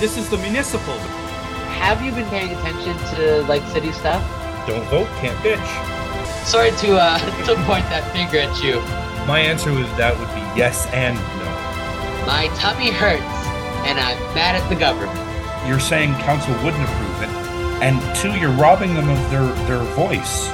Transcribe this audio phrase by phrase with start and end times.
[0.00, 0.96] This is the municipal.
[1.76, 4.24] Have you been paying attention to like city stuff?
[4.66, 5.60] Don't vote, can't bitch.
[6.46, 8.80] Sorry to uh to point that finger at you.
[9.26, 12.24] My answer was that would be yes and no.
[12.24, 13.20] My tummy hurts,
[13.84, 15.20] and I'm mad at the government.
[15.68, 17.28] You're saying council wouldn't approve it,
[17.84, 20.48] and two, you're robbing them of their their voice.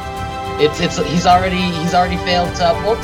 [0.58, 2.98] It's it's he's already he's already failed to uphold.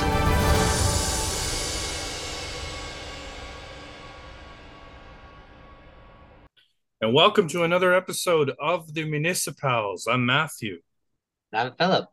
[7.13, 10.07] And welcome to another episode of the Municipals.
[10.11, 10.79] I'm Matthew,
[11.53, 12.09] Not Philip.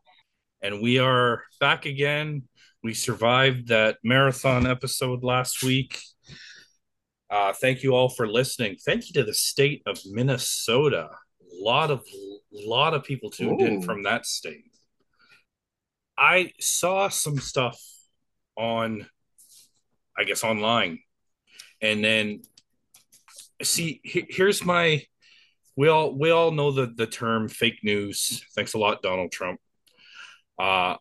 [0.62, 2.50] and we are back again.
[2.84, 6.02] We survived that marathon episode last week.
[7.30, 8.76] Uh, thank you all for listening.
[8.76, 11.12] Thank you to the state of Minnesota.
[11.50, 12.04] A lot of
[12.52, 14.66] lot of people tuned in from that state.
[16.18, 17.82] I saw some stuff
[18.58, 19.08] on,
[20.18, 21.00] I guess, online,
[21.82, 22.42] and then
[23.64, 24.02] see.
[24.04, 25.04] here's my.
[25.76, 28.44] We all we all know the the term fake news.
[28.56, 29.60] Thanks a lot, Donald Trump.
[30.58, 30.98] Uh,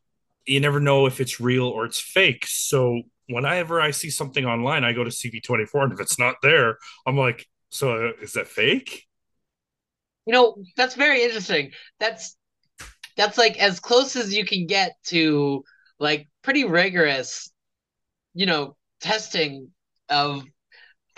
[0.47, 2.47] you never know if it's real or it's fake.
[2.47, 6.79] So whenever I see something online, I go to CP24, and if it's not there,
[7.07, 9.05] I'm like, so is that fake?
[10.27, 11.73] You know that's very interesting.
[11.99, 12.37] That's
[13.17, 15.65] that's like as close as you can get to
[15.99, 17.51] like pretty rigorous,
[18.35, 19.71] you know, testing
[20.09, 20.45] of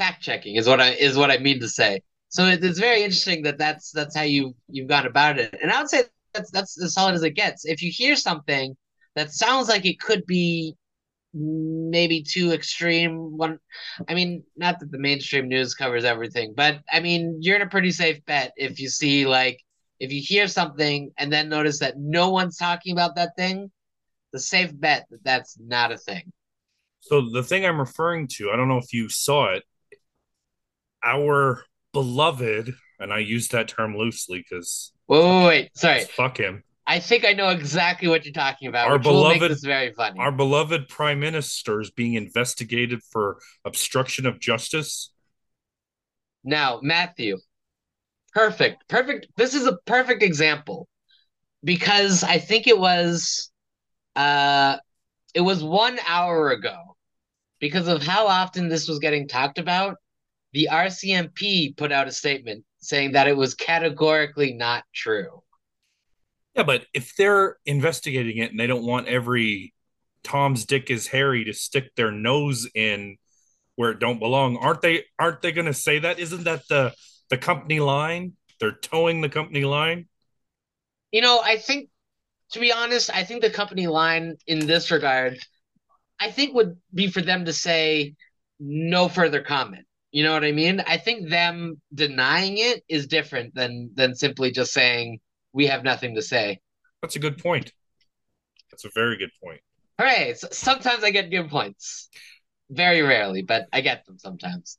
[0.01, 2.03] fact checking is what I is what I mean to say.
[2.29, 5.56] So it, it's very interesting that that's that's how you you've gone about it.
[5.62, 7.65] And I would say that's that's as solid as it gets.
[7.65, 8.77] If you hear something
[9.17, 10.77] that sounds like it could be
[11.33, 13.59] maybe too extreme one
[14.09, 17.69] i mean not that the mainstream news covers everything but i mean you're in a
[17.69, 19.61] pretty safe bet if you see like
[20.01, 23.71] if you hear something and then notice that no one's talking about that thing
[24.33, 26.33] the safe bet that that's not a thing
[27.01, 29.65] So the thing I'm referring to, I don't know if you saw it.
[31.03, 35.77] Our beloved, and I use that term loosely because wait wait, wait.
[35.77, 36.62] sorry fuck him.
[36.87, 40.89] i think i know exactly what you're talking about Our beloved- very funny Our beloved
[40.89, 45.10] prime minister is being investigated for obstruction of justice.
[46.43, 47.37] Now, Matthew,
[48.33, 49.27] perfect, perfect.
[49.37, 50.89] This is a perfect example
[51.62, 53.50] because I think it was,
[54.16, 54.77] uh,
[55.34, 56.97] it was one hour ago
[57.60, 59.97] because of how often this was getting talked about.
[60.53, 65.43] The RCMP put out a statement saying that it was categorically not true.
[66.55, 69.72] Yeah, but if they're investigating it and they don't want every
[70.25, 73.16] Tom's Dick is Harry to stick their nose in
[73.77, 75.05] where it don't belong, aren't they?
[75.19, 76.19] Aren't they going to say that?
[76.19, 76.93] Isn't that the
[77.31, 78.34] the company line?
[78.59, 80.09] They're towing the company line.
[81.12, 81.89] You know, I think,
[82.53, 85.39] to be honest, I think the company line in this regard,
[86.21, 88.15] I think would be for them to say
[88.59, 89.87] no further comment.
[90.12, 90.81] You know what I mean?
[90.87, 95.21] I think them denying it is different than than simply just saying
[95.53, 96.60] we have nothing to say.
[97.03, 97.72] That's a good point.
[98.71, 99.60] That's a very good point.
[99.98, 100.31] Hooray!
[100.31, 102.09] S sometimes I get good points.
[102.71, 104.78] Very rarely, but I get them sometimes.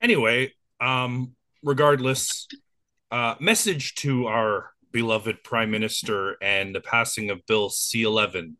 [0.00, 1.32] Anyway, um,
[1.62, 2.46] regardless,
[3.10, 8.56] uh, message to our beloved prime minister and the passing of Bill C eleven.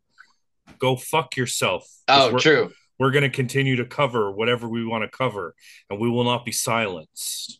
[0.77, 1.87] Go fuck yourself.
[2.07, 2.71] Oh, true.
[2.99, 5.55] We're going to continue to cover whatever we want to cover
[5.89, 7.59] and we will not be silenced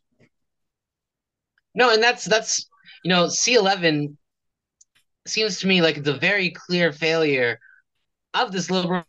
[1.73, 2.67] No, and that's that's
[3.03, 4.17] you know, C11
[5.27, 7.59] seems to me like it's a very clear failure
[8.33, 9.05] of this liberal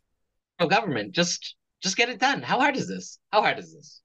[0.69, 1.12] government.
[1.14, 2.42] Just just get it done.
[2.42, 3.19] How hard is this?
[3.32, 4.02] How hard is this?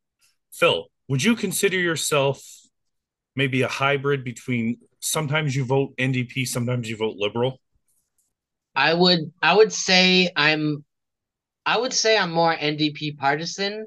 [0.52, 2.42] phil would you consider yourself
[3.36, 7.60] maybe a hybrid between sometimes you vote ndp sometimes you vote liberal
[8.76, 10.84] I would I would say I'm
[11.66, 13.86] I would say I'm more NDP partisan,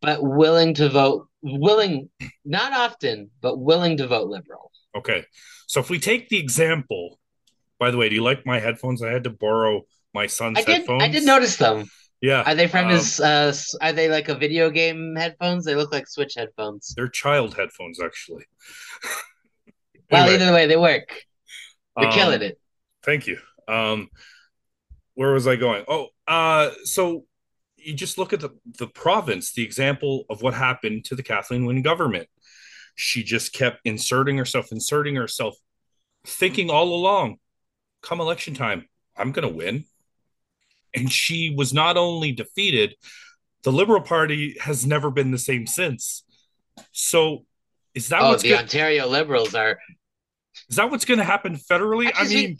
[0.00, 2.08] but willing to vote willing
[2.44, 4.70] not often, but willing to vote liberal.
[4.96, 5.24] okay
[5.66, 7.18] so if we take the example
[7.78, 9.82] by the way do you like my headphones i had to borrow
[10.14, 11.78] my son's I did headphones I did notice them.
[12.22, 13.52] yeah Are they from um, his uh
[13.84, 15.64] are they like a video game headphones?
[15.66, 16.94] They look like Switch headphones.
[16.96, 18.46] they're child headphones actually
[20.10, 21.08] Well, Anyway, either way, they work.
[21.96, 22.56] They're um, killing it.
[23.04, 23.38] Thank you.
[23.66, 24.08] Um,
[25.16, 25.84] where was I going?
[25.88, 27.24] Oh, uh, so
[27.76, 31.66] you just look at the the province, the example of what happened to the Kathleen
[31.66, 32.28] Wynne government.
[32.94, 35.56] She just kept inserting herself, inserting herself,
[36.24, 37.36] thinking all along,
[38.02, 39.84] come election time, I'm going to win.
[40.94, 42.94] And she was not only defeated,
[43.64, 46.24] the Liberal Party has never been the same since.
[46.92, 47.44] So,
[47.94, 48.54] is that Oh, what's the?
[48.54, 49.78] Ontario Liberals are
[50.70, 52.06] Is that what's going to happen federally?
[52.06, 52.58] I Actually, mean,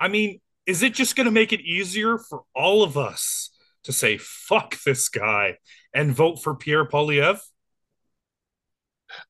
[0.00, 3.50] I mean, is it just going to make it easier for all of us
[3.84, 5.56] to say fuck this guy
[5.94, 7.40] and vote for Pierre Poilievre?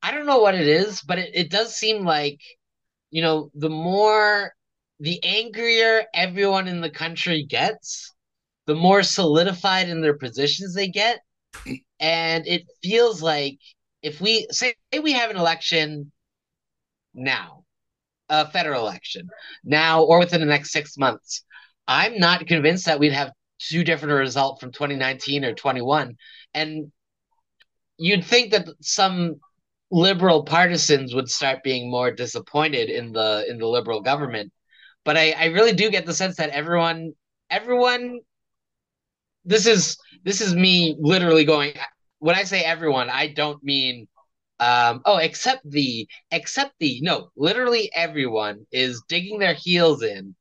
[0.02, 2.40] I don't know what it is, but it, it does seem like,
[3.10, 4.52] you know, the more
[4.98, 8.14] the angrier everyone in the country gets,
[8.66, 11.20] the more solidified in their positions they get.
[12.00, 13.58] And it feels like
[14.02, 16.12] if we say we have an election
[17.14, 17.65] now,
[18.28, 19.28] a federal election
[19.64, 21.44] now or within the next six months,
[21.87, 26.17] I'm not convinced that we'd have two different results from 2019 or 21.
[26.55, 26.93] And
[27.96, 29.37] you'd think that some
[29.90, 34.52] liberal partisans would start being more disappointed in the in the liberal government.
[35.05, 37.12] But I, I really do get the sense that everyone
[37.50, 38.20] everyone
[39.44, 41.75] this is this is me literally going
[42.19, 44.08] when I say everyone, I don't mean
[44.58, 50.34] um oh except the except the no, literally everyone is digging their heels in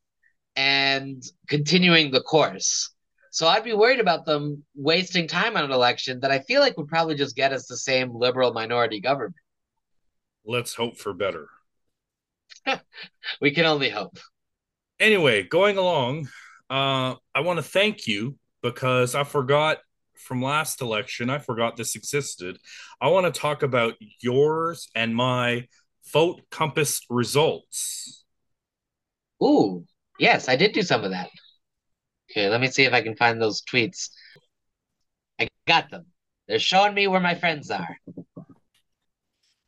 [0.56, 2.92] and continuing the course.
[3.32, 6.78] So I'd be worried about them wasting time on an election that I feel like
[6.78, 9.36] would probably just get us the same liberal minority government.
[10.46, 11.50] Let's hope for better.
[13.42, 14.18] we can only hope.
[15.00, 16.30] Anyway, going along,
[16.70, 19.80] uh, I want to thank you because I forgot
[20.18, 22.58] from last election, I forgot this existed.
[23.02, 25.68] I want to talk about yours and my
[26.12, 28.24] vote compass results.
[29.44, 29.86] Ooh,
[30.20, 31.30] yes, I did do some of that.
[32.32, 34.10] Okay, let me see if I can find those tweets.
[35.40, 36.06] I got them.
[36.48, 37.98] They're showing me where my friends are.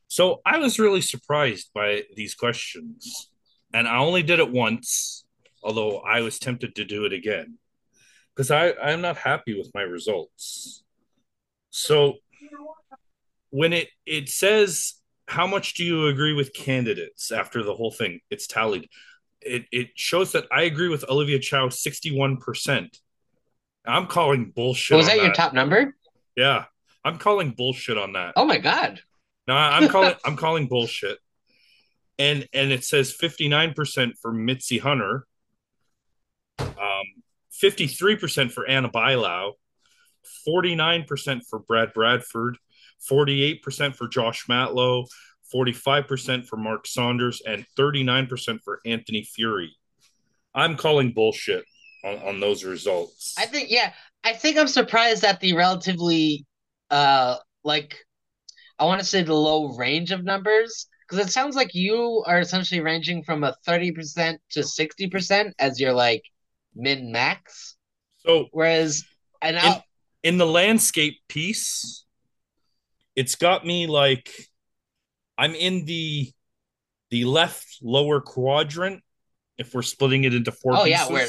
[0.08, 3.30] So I was really surprised by these questions.
[3.74, 5.26] And I only did it once,
[5.62, 7.58] although I was tempted to do it again.
[8.38, 10.84] Because I, I'm not happy with my results.
[11.72, 12.18] So
[13.50, 14.94] when it, it says
[15.28, 18.88] how much do you agree with candidates after the whole thing, it's tallied
[19.48, 23.00] it, it shows that I agree with Olivia Chow 61%.
[23.86, 24.98] I'm calling bullshit.
[24.98, 25.96] Was that, that, your top number?
[26.36, 26.66] Yeah.
[27.04, 28.34] I'm calling bullshit on that.
[28.36, 29.02] Oh my god.
[29.48, 31.20] No, I'm calling I'm calling bullshit.
[32.20, 35.26] And and it says 59% for Mitzi Hunter.
[36.60, 37.24] Um
[37.64, 39.54] 53% for Anna Bailão,
[40.48, 42.58] 49% for Brad Bradford,
[43.10, 45.06] 48% for Josh Matlow,
[45.54, 49.70] 45% for Mark Saunders, and 39% for Anthony Furey.
[50.54, 51.66] I'm calling bullshit
[52.04, 53.36] on, on those results.
[53.38, 53.94] I think, yeah,
[54.24, 56.46] I think I'm surprised at the relatively,
[56.90, 57.96] uh, like,
[58.80, 62.40] I want to say the low range of numbers because it sounds like you are
[62.40, 66.24] essentially ranging from a 30% to 60% as your like
[66.78, 67.76] min max.
[68.20, 69.04] So, whereas,
[69.42, 69.82] and in,
[70.24, 72.06] in the landscape piece,
[73.16, 74.32] it's got me like
[75.38, 76.32] I'm in the
[77.10, 79.04] the left lower quadrant.
[79.58, 81.08] If we're splitting it into four, oh pieces.
[81.08, 81.28] yeah, where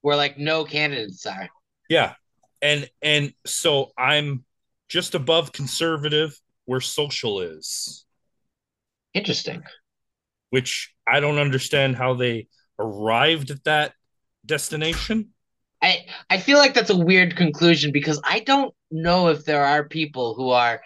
[0.00, 1.48] where like no candidates are.
[1.88, 2.14] Yeah,
[2.62, 4.44] and and so I'm
[4.88, 8.06] just above conservative, where social is.
[9.14, 9.62] Interesting.
[10.50, 12.48] Which I don't understand how they
[12.78, 13.92] arrived at that
[14.48, 15.30] destination.
[15.80, 19.88] I I feel like that's a weird conclusion because I don't know if there are
[19.88, 20.80] people who are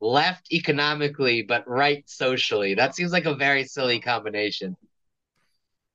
[0.00, 2.74] left economically but right socially.
[2.74, 4.76] That seems like a very silly combination.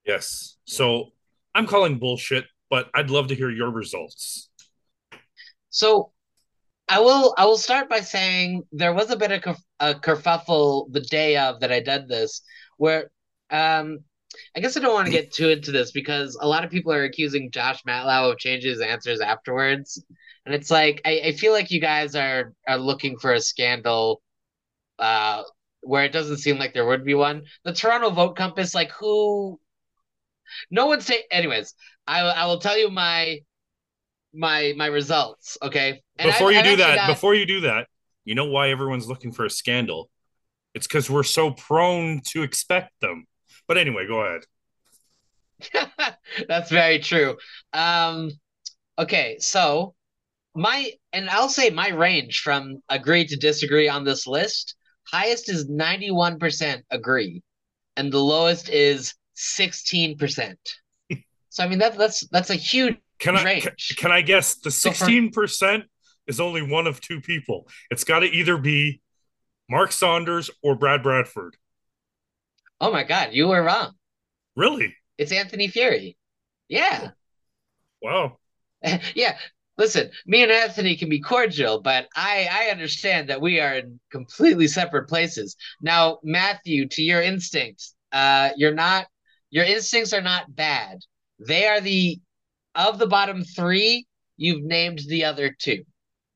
[0.05, 0.57] Yes.
[0.65, 1.13] So
[1.55, 4.49] I'm calling bullshit, but I'd love to hear your results.
[5.69, 6.11] So
[6.87, 11.01] I will I will start by saying there was a bit of a kerfuffle the
[11.01, 12.41] day of that I did this
[12.77, 13.09] where
[13.50, 14.00] um
[14.55, 16.91] I guess I don't want to get too into this because a lot of people
[16.93, 20.03] are accusing Josh Matlow of changing his answers afterwards.
[20.45, 24.21] And it's like I, I feel like you guys are are looking for a scandal
[24.99, 25.43] uh
[25.81, 27.43] where it doesn't seem like there would be one.
[27.63, 29.59] The Toronto Vote Compass, like who
[30.69, 31.73] no one's saying anyways,
[32.07, 33.39] I I will tell you my
[34.33, 36.01] my my results, okay?
[36.17, 37.87] And before I've, you I've do that, before you do that,
[38.25, 40.09] you know why everyone's looking for a scandal?
[40.73, 43.27] It's because we're so prone to expect them.
[43.67, 44.41] But anyway, go ahead.
[46.48, 47.38] That's very true.
[47.72, 48.32] Um,
[49.00, 49.96] okay, so
[50.55, 54.75] my and I'll say my range from agree to disagree on this list.
[55.08, 57.41] Highest is 91% agree,
[57.98, 60.55] and the lowest is 16%.
[61.50, 63.63] so I mean that that's that's a huge can I range.
[63.63, 65.84] Can, can I guess the 16%
[66.27, 67.67] is only one of two people.
[67.89, 69.01] It's got to either be
[69.70, 71.58] Mark Saunders or Brad Bradford.
[72.83, 73.93] Oh my god, you were wrong.
[74.57, 74.93] Really?
[75.17, 76.17] It's Anthony Furey.
[76.67, 77.11] Yeah.
[78.01, 78.39] Wow.
[79.15, 79.37] yeah,
[79.77, 84.01] listen, me and Anthony can be cordial, but I I understand that we are in
[84.11, 85.55] completely separate places.
[85.79, 89.07] Now, Matthew, to your instincts, uh, you're not
[89.49, 90.99] your instincts are not bad.
[91.39, 92.19] They are the
[92.75, 94.05] of the bottom three.
[94.35, 95.85] You've named the other two.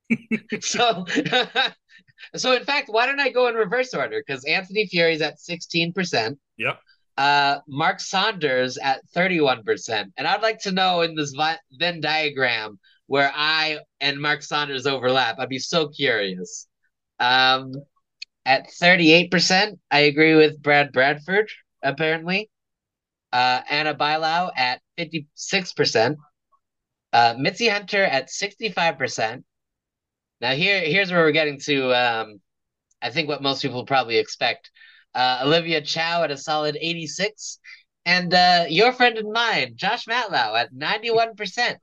[0.61, 1.05] so
[2.36, 4.24] So in fact, why don't I go in reverse order?
[4.25, 6.38] Because Anthony Furey's at 16%.
[6.57, 6.79] Yep.
[7.17, 10.12] Uh, Mark Saunders at 31%.
[10.17, 11.36] And I'd like to know in this
[11.79, 15.39] Venn diagram where I and Mark Saunders overlap.
[15.39, 16.67] I'd be so curious.
[17.19, 17.74] Um,
[18.45, 21.50] at 38%, I agree with Brad Bradford,
[21.83, 22.50] apparently.
[23.33, 26.15] Uh, Ana Bailão at 56%.
[27.12, 29.43] Uh, Mitzi Hunter at 65%.
[30.41, 31.94] Now here, here's where we're getting to.
[31.94, 32.41] Um,
[33.01, 34.72] I think what most people probably expect.
[35.13, 37.60] Uh, Olivia Chow at a solid 86,
[38.06, 41.75] and uh, your friend and mine, Josh Matlow, at 91%.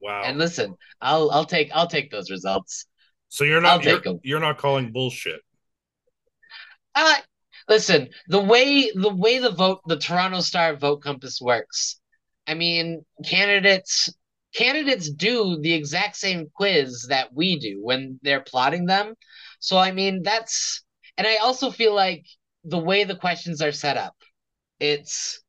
[0.00, 0.22] Wow.
[0.24, 2.86] And listen, I'll I'll take I'll take those results.
[3.28, 5.40] So you're not you're, you're, not calling bullshit.
[6.94, 7.14] Uh
[7.68, 12.00] listen, the way the way the vote the Toronto Star vote compass works.
[12.48, 14.12] I mean, candidates
[14.54, 19.14] candidates do the exact same quiz that we do when they're plotting them.
[19.60, 20.82] So I mean, that's
[21.16, 22.24] and I also feel like
[22.64, 24.16] the way the questions are set up,
[24.80, 25.40] it's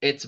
[0.00, 0.26] it's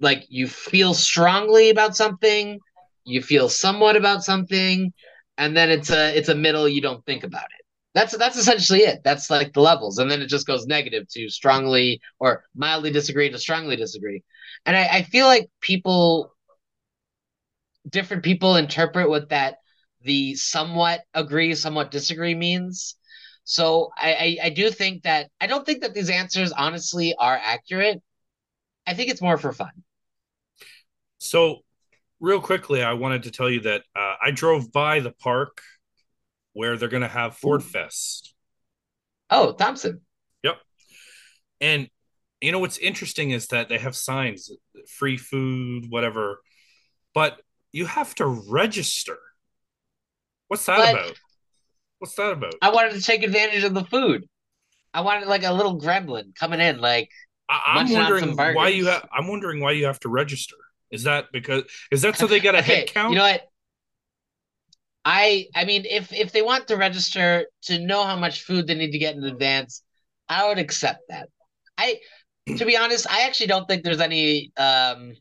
[0.00, 2.58] like you feel strongly about something,
[3.04, 4.92] you feel somewhat about something,
[5.38, 7.64] and then it's a it's a middle you don't think about it.
[7.94, 9.00] That's that's essentially it.
[9.04, 13.30] That's like the levels, and then it just goes negative to strongly or mildly disagree
[13.30, 14.22] to strongly disagree.
[14.66, 16.32] And I, I feel like people
[17.88, 19.58] different people interpret what that
[20.02, 22.96] the somewhat agree, somewhat disagree means.
[23.44, 27.38] So I, I, I do think that I don't think that these answers honestly are
[27.42, 28.02] accurate.
[28.86, 29.70] I think it's more for fun.
[31.18, 31.60] So,
[32.20, 35.60] real quickly, I wanted to tell you that uh, I drove by the park
[36.52, 37.64] where they're going to have Ford Ooh.
[37.64, 38.34] Fest.
[39.30, 40.00] Oh, Thompson.
[40.42, 40.56] Yep.
[41.60, 41.88] And
[42.40, 44.50] you know what's interesting is that they have signs,
[44.88, 46.40] free food, whatever,
[47.14, 47.40] but
[47.72, 49.18] you have to register.
[50.48, 51.16] What's that but about?
[51.98, 52.54] What's that about?
[52.60, 54.24] I wanted to take advantage of the food.
[54.94, 57.08] I wanted like a little gremlin coming in, like
[57.48, 59.08] I- am wondering why you have.
[59.12, 60.56] I'm wondering why you have to register.
[60.90, 63.10] Is that because is that so they get a okay, head count?
[63.10, 63.42] You know what?
[65.04, 68.74] I I mean, if if they want to register to know how much food they
[68.74, 69.82] need to get in advance,
[70.28, 71.28] I would accept that.
[71.78, 71.98] I
[72.58, 75.14] to be honest, I actually don't think there's any um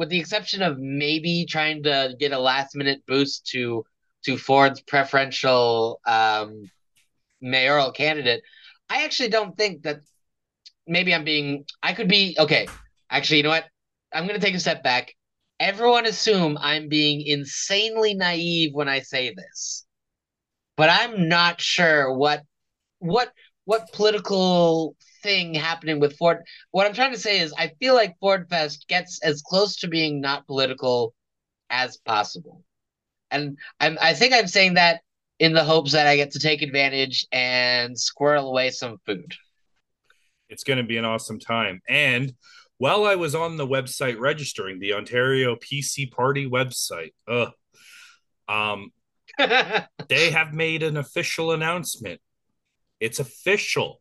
[0.00, 3.84] with the exception of maybe trying to get a last minute boost to
[4.24, 6.70] to Ford's preferential um,
[7.42, 8.42] mayoral candidate,
[8.88, 10.00] I actually don't think that.
[10.86, 11.66] Maybe I'm being.
[11.82, 12.66] I could be okay.
[13.10, 13.66] Actually, you know what?
[14.12, 15.14] I'm to take a step back.
[15.60, 19.84] Everyone assume I'm being insanely naive when I say this,
[20.78, 22.42] but I'm not sure what
[23.00, 23.30] what
[23.64, 26.38] what political thing happening with Ford.
[26.70, 29.88] What I'm trying to say is, I feel like Ford Fest gets as close to
[29.88, 31.14] being not political
[31.68, 32.64] as possible,
[33.30, 35.02] and I'm I think I'm saying that
[35.38, 39.34] in the hopes that I get to take advantage and squirrel away some food.
[40.48, 42.34] It's going to be an awesome time, and
[42.80, 47.50] while I was on the website registering the Ontario PC Party website, uh,
[48.48, 48.90] um,
[50.08, 52.22] they have made an official announcement.
[53.00, 54.00] It's official.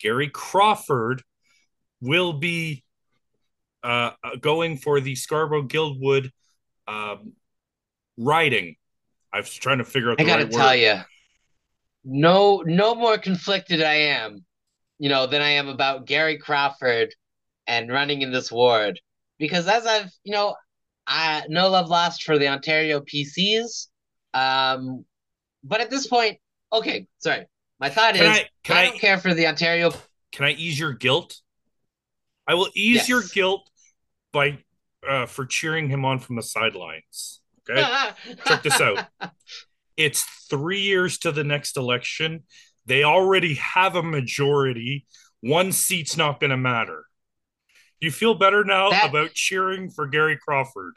[0.00, 1.22] Gary Crawford
[2.00, 2.84] will be
[3.82, 6.30] uh, uh, going for the Scarborough Guildwood
[6.86, 7.32] um,
[8.16, 8.76] riding.
[9.32, 10.20] I was trying to figure out.
[10.20, 11.00] I gotta right tell you,
[12.04, 14.44] no, no more conflicted I am,
[14.98, 17.14] you know, than I am about Gary Crawford
[17.66, 19.00] and running in this ward
[19.42, 20.54] because as I've, you know,
[21.06, 23.88] I no love lost for the Ontario PCs,
[24.34, 25.04] um,
[25.64, 26.38] but at this point,
[26.72, 27.46] okay, sorry,
[27.82, 29.92] my thought can is I, can I don't I, care for the Ontario.
[30.30, 31.40] Can I ease your guilt?
[32.46, 33.08] I will ease yes.
[33.08, 33.68] your guilt
[34.32, 34.58] by
[35.06, 37.40] uh, for cheering him on from the sidelines.
[37.68, 37.82] Okay,
[38.46, 39.06] check this out.
[39.96, 42.44] It's three years to the next election.
[42.86, 45.04] They already have a majority.
[45.40, 47.04] One seat's not going to matter.
[47.98, 50.94] You feel better now that, about cheering for Gary Crawford?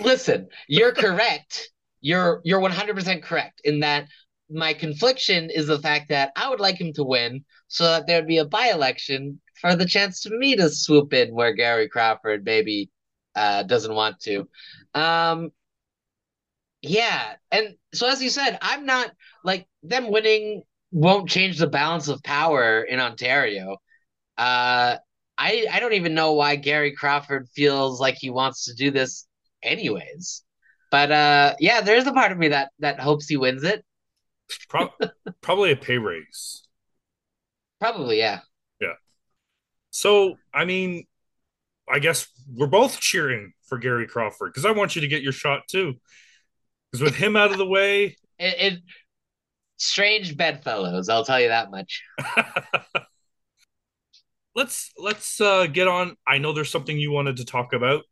[0.00, 1.70] Listen, you're correct.
[2.02, 4.06] You're you're 100% correct in that
[4.50, 8.26] my confliction is the fact that I would like him to win so that there'd
[8.26, 12.44] be a by election for the chance to me to swoop in where Gary Crawford
[12.44, 12.90] maybe
[13.34, 14.48] uh, doesn't want to.
[14.94, 15.50] Um,
[16.82, 17.34] yeah.
[17.50, 19.10] And so, as you said, I'm not
[19.44, 23.76] like them winning won't change the balance of power in Ontario.
[24.36, 24.96] Uh,
[25.36, 29.26] I, I don't even know why Gary Crawford feels like he wants to do this
[29.62, 30.42] anyways.
[30.90, 33.84] But uh, yeah, there's a part of me that that hopes he wins it.
[34.68, 34.92] Pro-
[35.40, 36.66] probably a pay raise.
[37.80, 38.40] Probably, yeah.
[38.80, 38.94] Yeah.
[39.90, 41.06] So, I mean,
[41.88, 45.32] I guess we're both cheering for Gary Crawford because I want you to get your
[45.32, 45.94] shot too.
[46.90, 48.80] Because with him out of the way, it, it
[49.76, 51.08] strange bedfellows.
[51.08, 52.02] I'll tell you that much.
[54.54, 56.16] let's let's uh, get on.
[56.26, 58.04] I know there's something you wanted to talk about.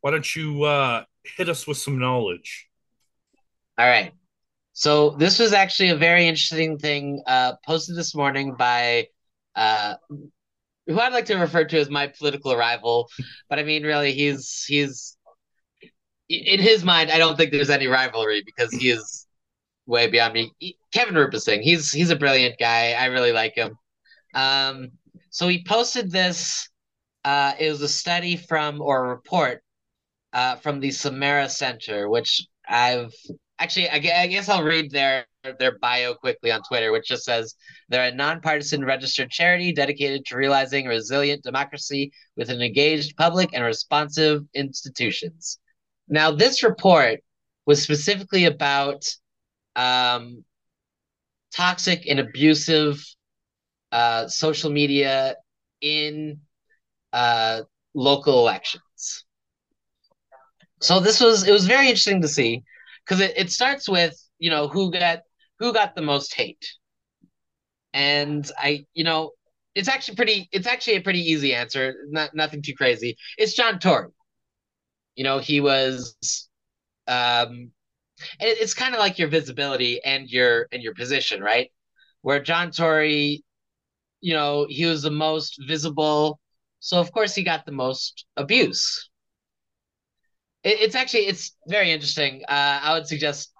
[0.00, 2.68] Why don't you uh, hit us with some knowledge?
[3.76, 4.12] All right.
[4.74, 9.06] So this was actually a very interesting thing uh, posted this morning by
[9.54, 9.94] uh,
[10.88, 13.08] who I'd like to refer to as my political rival,
[13.48, 15.16] but I mean, really, he's he's
[16.28, 17.12] in his mind.
[17.12, 19.26] I don't think there's any rivalry because he is
[19.86, 20.52] way beyond me.
[20.92, 22.92] Kevin Rupasinghe, he's he's a brilliant guy.
[22.92, 23.76] I really like him.
[24.34, 24.90] Um,
[25.30, 26.68] so he posted this.
[27.24, 29.62] Uh, it was a study from or a report
[30.32, 33.14] uh, from the Samara Center, which I've
[33.58, 35.26] actually I guess I'll read their
[35.58, 37.54] their bio quickly on Twitter, which just says
[37.88, 43.64] they're a nonpartisan registered charity dedicated to realizing resilient democracy with an engaged public and
[43.64, 45.58] responsive institutions.
[46.08, 47.20] Now, this report
[47.66, 49.04] was specifically about
[49.76, 50.44] um,
[51.54, 53.02] toxic and abusive
[53.92, 55.36] uh, social media
[55.80, 56.40] in
[57.12, 57.62] uh,
[57.94, 59.24] local elections.
[60.80, 62.62] So this was it was very interesting to see
[63.04, 65.20] because it, it starts with you know who got
[65.58, 66.64] who got the most hate.
[67.92, 69.32] And i you know
[69.74, 73.16] it's actually pretty it's actually a pretty easy answer not nothing too crazy.
[73.38, 74.10] It's john tory.
[75.16, 76.16] You know he was
[77.08, 77.72] um
[78.40, 81.70] it, it's kind of like your visibility and your and your position right?
[82.22, 83.44] Where john tory
[84.20, 86.40] you know he was the most visible.
[86.80, 89.10] So of course he got the most abuse
[90.64, 92.42] it, it's actually it's very interesting.
[92.48, 93.52] Uh, I would suggest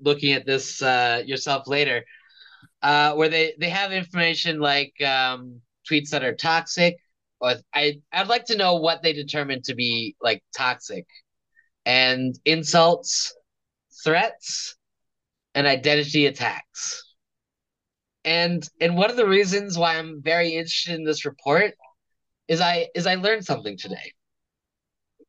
[0.00, 2.04] looking at this uh, yourself later,
[2.82, 6.96] uh, where they they have information like um, tweets that are toxic.
[7.40, 11.06] Or I I'd like to know what they determine to be like toxic,
[11.84, 13.34] and insults,
[14.04, 14.76] threats,
[15.54, 17.02] and identity attacks.
[18.24, 21.74] And and one of the reasons why I'm very interested in this report
[22.48, 24.12] is I is I learned something today.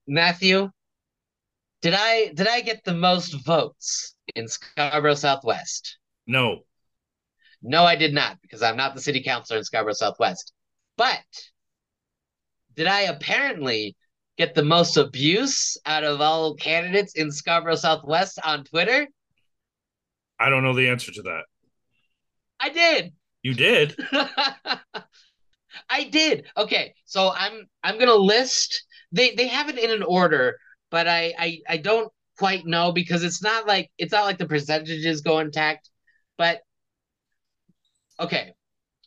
[0.08, 0.69] Matthew,
[1.84, 5.98] did I did I get the most votes in Scarborough Southwest?
[6.26, 6.62] No.
[7.62, 10.54] No, I did not because I'm not the city councilor in Scarborough Southwest.
[10.96, 11.19] But
[12.74, 13.98] did I apparently
[14.38, 19.06] get the most abuse out of all candidates in Scarborough Southwest on Twitter?
[20.39, 21.43] I don't know the answer to that.
[22.62, 23.12] I did.
[23.41, 23.98] You did?
[25.89, 26.46] I did.
[26.56, 28.86] Okay, so I'm I'm gonna list.
[29.12, 30.58] They they have it in an order
[30.93, 34.45] but I, I I don't quite know because it's not like it's not like the
[34.47, 35.89] percentages go intact.
[36.38, 36.62] But
[38.19, 38.53] okay,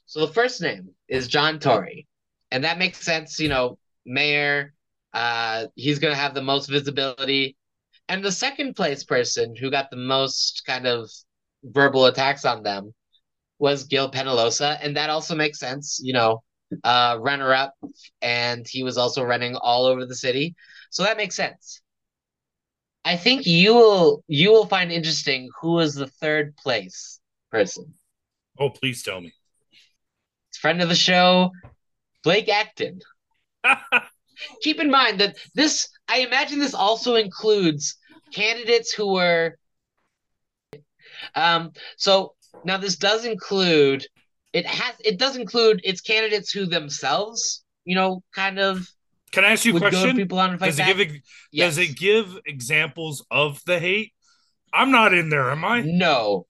[0.06, 2.08] so the first name is John Tory,
[2.50, 3.40] and that makes sense.
[3.40, 4.74] You know, mayor.
[5.14, 7.56] Uh, he's gonna have the most visibility,
[8.08, 11.10] and the second place person who got the most kind of
[11.64, 12.94] verbal attacks on them
[13.58, 16.00] was Gil Penalosa, and that also makes sense.
[16.02, 16.42] You know,
[16.84, 17.74] uh, runner up,
[18.22, 20.56] and he was also running all over the city.
[20.96, 21.82] So that makes sense.
[23.04, 27.92] I think you will you will find interesting who is the third place person.
[28.58, 29.34] Oh, please tell me.
[30.58, 31.50] Friend of the show,
[32.24, 33.00] Blake Acton.
[34.62, 37.98] Keep in mind that this I imagine this also includes
[38.32, 39.58] candidates who were
[41.34, 44.06] um so now this does include
[44.54, 48.88] it has it does include its candidates who themselves, you know, kind of
[49.32, 50.16] can I ask you a question?
[50.16, 51.20] People on does, it give,
[51.52, 51.76] yes.
[51.76, 54.12] does it give examples of the hate?
[54.72, 55.82] I'm not in there, am I?
[55.82, 56.46] No.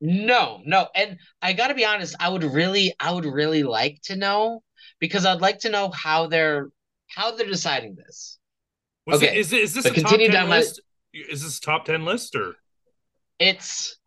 [0.00, 0.88] No, no.
[0.94, 4.62] And I got to be honest, I would really I would really like to know
[4.98, 6.68] because I'd like to know how they're
[7.08, 8.38] how they're deciding this.
[9.06, 9.34] Was okay.
[9.34, 10.80] It, is, is this so a top 10 down list?
[11.14, 11.22] My...
[11.30, 12.54] Is this top 10 list or
[13.38, 13.98] It's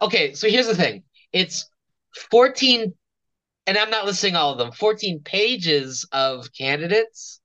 [0.00, 1.02] Okay, so here's the thing.
[1.32, 1.68] It's
[2.30, 2.94] 14
[3.68, 7.38] and I'm not listing all of them, 14 pages of candidates.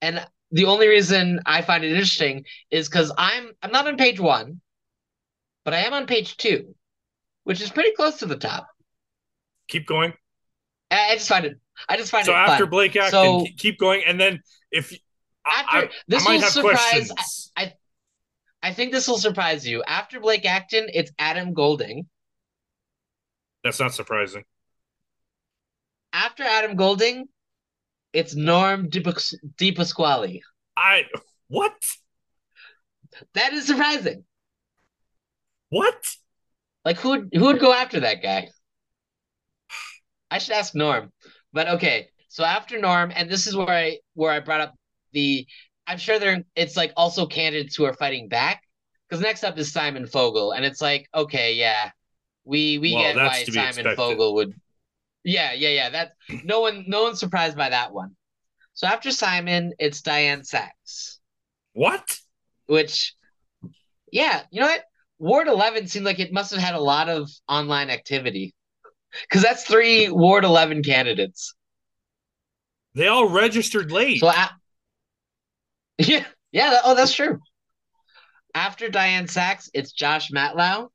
[0.00, 4.18] And the only reason I find it interesting is because I'm I'm not on page
[4.18, 4.62] one,
[5.62, 6.74] but I am on page two,
[7.44, 8.68] which is pretty close to the top.
[9.68, 10.14] Keep going.
[10.90, 11.60] I, I just find it.
[11.90, 12.34] I just find so it.
[12.34, 12.70] So after fun.
[12.70, 14.98] Blake Acton, so, keep going, and then if
[15.46, 17.10] after I, this I will surprise.
[17.54, 17.72] I, I
[18.62, 19.82] I think this will surprise you.
[19.86, 22.06] After Blake Acton, it's Adam Golding.
[23.62, 24.44] That's not surprising
[26.14, 27.28] after Adam Golding,
[28.14, 30.42] it's Norm Di Pasquale.
[30.76, 31.02] I
[31.48, 31.74] what?
[33.34, 34.24] That is surprising.
[35.68, 36.16] What?
[36.84, 38.48] Like who who would go after that guy?
[40.30, 41.12] I should ask Norm.
[41.52, 44.74] But okay, so after Norm, and this is where I where I brought up
[45.12, 45.46] the
[45.86, 48.62] I'm sure there it's like also candidates who are fighting back
[49.08, 51.90] because next up is Simon Fogel, and it's like, okay, yeah,
[52.44, 53.96] we we Well, get why Simon expected.
[53.96, 54.54] Fogel would.
[55.24, 55.90] Yeah, yeah, yeah.
[55.90, 56.12] That
[56.44, 58.14] no one, no one's surprised by that one.
[58.74, 61.20] So after Simon, it's Dianne Saxe,
[61.72, 62.18] What?
[62.66, 63.14] which,
[64.12, 64.84] yeah, you know what?
[65.18, 68.52] Ward Eleven seemed like it must have had a lot of online activity,
[69.22, 71.54] because that's three Ward Eleven candidates.
[72.94, 74.20] They all registered late.
[74.20, 74.30] So,
[75.98, 76.80] yeah, yeah.
[76.84, 77.38] Oh, that's true.
[78.54, 80.88] After Dianne Saxe, it's Josh Matlow.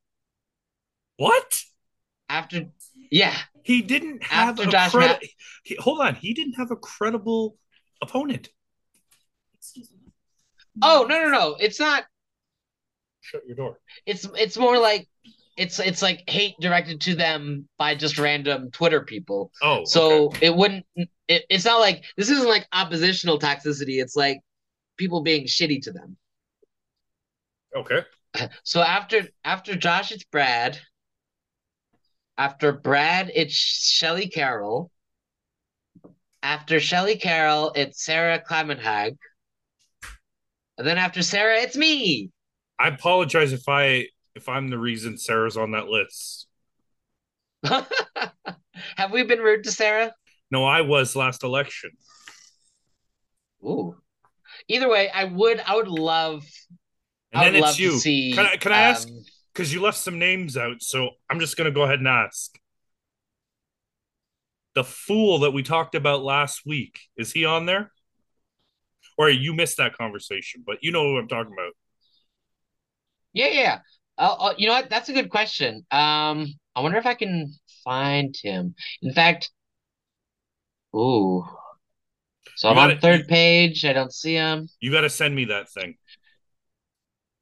[1.18, 1.62] what?
[2.30, 2.66] After,
[3.10, 3.36] yeah,
[3.70, 5.24] He didn't have After a Josh credi- Matt-
[5.64, 6.16] he- hold on.
[6.16, 7.56] He didn't have a credible
[8.02, 8.50] opponent.
[10.82, 11.56] Oh no no no!
[11.60, 12.06] It's not.
[13.22, 13.80] Shut your door.
[14.08, 15.08] It's it's more like
[15.56, 19.52] it's it's like hate directed to them by just random Twitter people.
[19.62, 20.48] Oh, So okay.
[20.48, 20.86] it wouldn't.
[20.96, 24.02] It, it's not like this isn't like oppositional toxicity.
[24.02, 24.40] It's like
[24.98, 26.18] people being shitty to them.
[27.76, 28.02] okay.
[28.64, 30.80] So after after Josh, it's Brad.
[32.40, 34.90] After Brad, it's Shelley Carroll.
[36.42, 39.18] After Shelley Carroll, it's Sarah Climenhaga.
[40.78, 42.32] And then after Sarah, it's me.
[42.80, 46.48] I apologize if I if I'm the reason Sarah's on that list.
[47.66, 50.14] Have we been rude to Sarah?
[50.50, 51.92] No, I was last election.
[53.66, 53.98] Ooh.
[54.70, 56.46] Either way, I would I would love
[57.34, 57.92] And I then would love it's you.
[57.92, 61.10] to see Can I- can I ask- um, Because you left some names out, so
[61.30, 62.58] I'm just gonna go ahead and ask.
[64.76, 67.92] The fool that we talked about last week, is he on there?
[69.18, 71.74] Or you missed that conversation, but you know what I'm talking about.
[73.34, 73.80] Yeah, yeah.
[74.18, 74.90] I'll- you know what?
[74.90, 75.86] That's a good question.
[75.92, 78.76] Um, I wonder if I can find him.
[79.02, 79.50] In fact,
[80.96, 81.46] ooh.
[82.56, 83.84] So You I'm on gotta- third page.
[83.86, 84.70] I don't see him.
[84.80, 85.98] You got to send me that thing.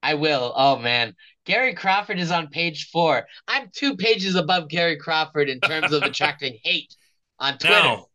[0.03, 0.53] I will.
[0.55, 1.15] Oh man,
[1.47, 3.25] Gary Crawford is on page four.
[3.47, 6.93] I'm two pages above Gary Crawford in terms of attracting hate
[7.39, 7.73] on Twitter.
[7.73, 8.05] Now,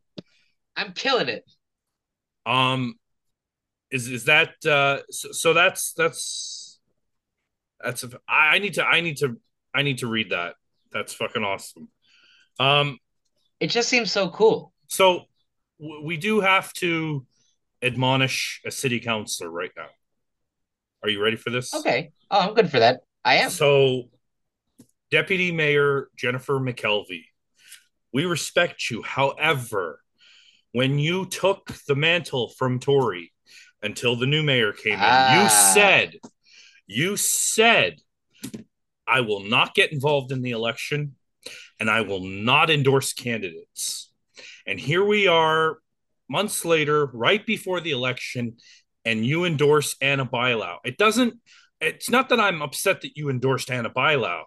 [0.77, 1.45] I'm killing it.
[2.45, 2.95] um,
[3.91, 5.01] is is that uh?
[5.11, 6.79] So, so that's that's
[7.83, 8.05] that's.
[8.05, 9.41] A, I I need to I need to
[9.75, 10.55] I need to read that.
[10.93, 11.89] That's fucking awesome.
[12.61, 12.99] Um,
[13.61, 14.75] It just seems so cool.
[14.89, 15.23] so
[15.81, 17.27] w- we do have to
[17.83, 19.89] admonish a city councilor right now.
[21.03, 21.73] Are you ready for this?
[21.73, 22.13] Okay.
[22.31, 23.01] Oh, I'm good for that.
[23.25, 23.51] I am.
[23.51, 24.09] So,
[25.11, 27.27] Deputy Mayor Jennifer McKelvie,
[28.13, 29.03] we respect you.
[29.03, 30.01] However,
[30.73, 33.33] when you took the mantle from Tory
[33.83, 35.71] until the new mayor came in, you Ah.
[35.75, 36.17] said,
[36.87, 38.01] you said,
[39.07, 41.17] I will not get involved in the election
[41.79, 44.11] and I will not endorse candidates.
[44.67, 45.79] And here we are
[46.29, 48.57] months later, right before the election,
[49.05, 50.79] and you endorse Anna Bailão.
[50.85, 51.35] It doesn't,
[51.83, 54.45] it's not that I'm upset that you endorsed Anna Bailão.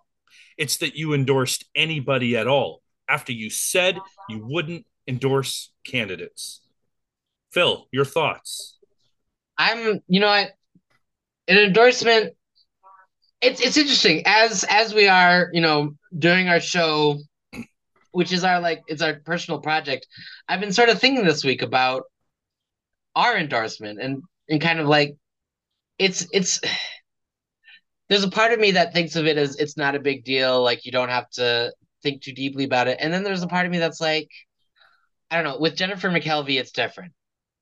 [0.58, 6.62] It's that you endorsed anybody at all after you said you wouldn't endorse candidates.
[7.52, 8.78] Phil, your thoughts?
[9.58, 10.52] I'm, you know what?
[11.48, 12.34] An endorsement.
[13.42, 17.20] It's it's interesting as as we are, you know, doing our show,
[18.12, 20.08] which is our like it's our personal project.
[20.48, 22.04] I've been sort of thinking this week about
[23.14, 25.16] our endorsement and and kind of like
[26.00, 26.60] it's it's
[28.10, 30.62] there's a part of me that thinks of it as it's not a big deal,
[30.62, 32.98] like you don't have to think too deeply about it.
[33.02, 34.30] And then there's a part of me that's like,
[35.32, 37.14] I don't know, with Jennifer McKelvie, it's different.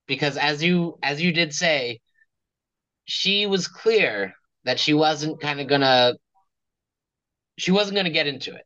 [0.06, 2.02] Because as you as you did say,
[3.06, 4.34] she was clear
[4.66, 6.14] that she wasn't kind of gonna
[7.58, 8.66] she wasn't gonna get into it.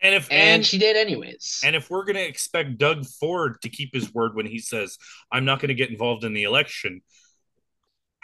[0.00, 1.60] And if And, and, she did anyways.
[1.64, 4.98] and if we're going to expect Doug Ford to keep his word when he says
[5.32, 7.00] I'm not going to get involved in the election,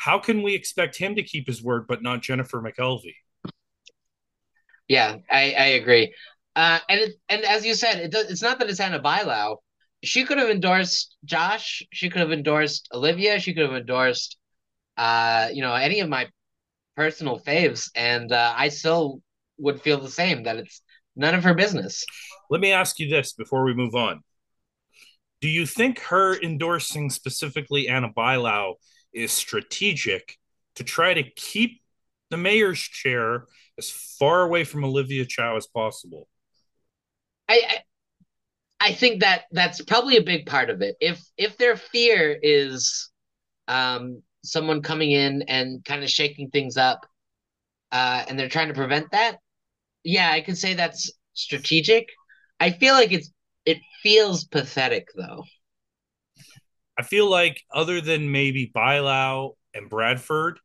[0.03, 3.15] how can we expect him to keep his word but not Jennifer McKelvie?
[4.89, 6.13] Yeah, I, I agree.
[6.57, 9.59] Uh, and it, and as you said, it does, it's not that it's Anna Bailão.
[10.03, 11.85] She could have endorsed Josh.
[11.93, 13.39] She could have endorsed Olivia.
[13.39, 14.39] She could have endorsed,
[14.97, 16.29] uh, you know, any of my
[16.97, 19.23] personal faves, and uh, I still
[19.59, 20.83] would feel the same that it's
[21.15, 22.05] none of her business.
[22.51, 24.25] Let me ask you this before we move on.
[25.41, 28.75] Do you think her endorsing specifically Anna Bailão
[29.13, 30.39] is strategic
[30.77, 31.83] to try to keep
[32.31, 33.47] the mayor's chair
[33.79, 36.29] as far away from Olivia Chow as possible?
[37.49, 37.83] I, I
[38.81, 40.97] I think that that's probably a big part of it.
[41.01, 43.11] If if their fear is
[43.69, 47.07] um someone coming in and kind of shaking things up
[47.93, 49.39] uh and they're trying to prevent that,
[50.05, 52.09] yeah, I could say that's strategic.
[52.61, 53.33] I feel like it's
[53.67, 55.45] it feels pathetic though.
[56.99, 60.59] I feel like other than maybe Bailão and Bradford,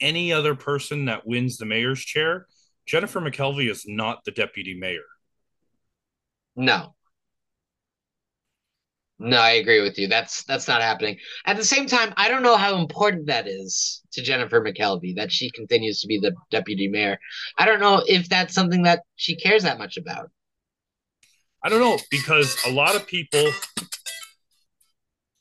[0.00, 2.46] any other person that wins the mayor's chair,
[2.86, 5.04] Jennifer McKelvie is not the deputy mayor.
[6.56, 6.94] No.
[9.18, 10.08] No, I agree with you.
[10.08, 11.18] That's that's not happening.
[11.46, 15.32] At the same time, I don't know how important that is to Jennifer McKelvie that
[15.32, 17.18] she continues to be the deputy mayor.
[17.56, 20.30] I don't know if that's something that she cares that much about.
[21.62, 23.50] I don't know because a lot of people.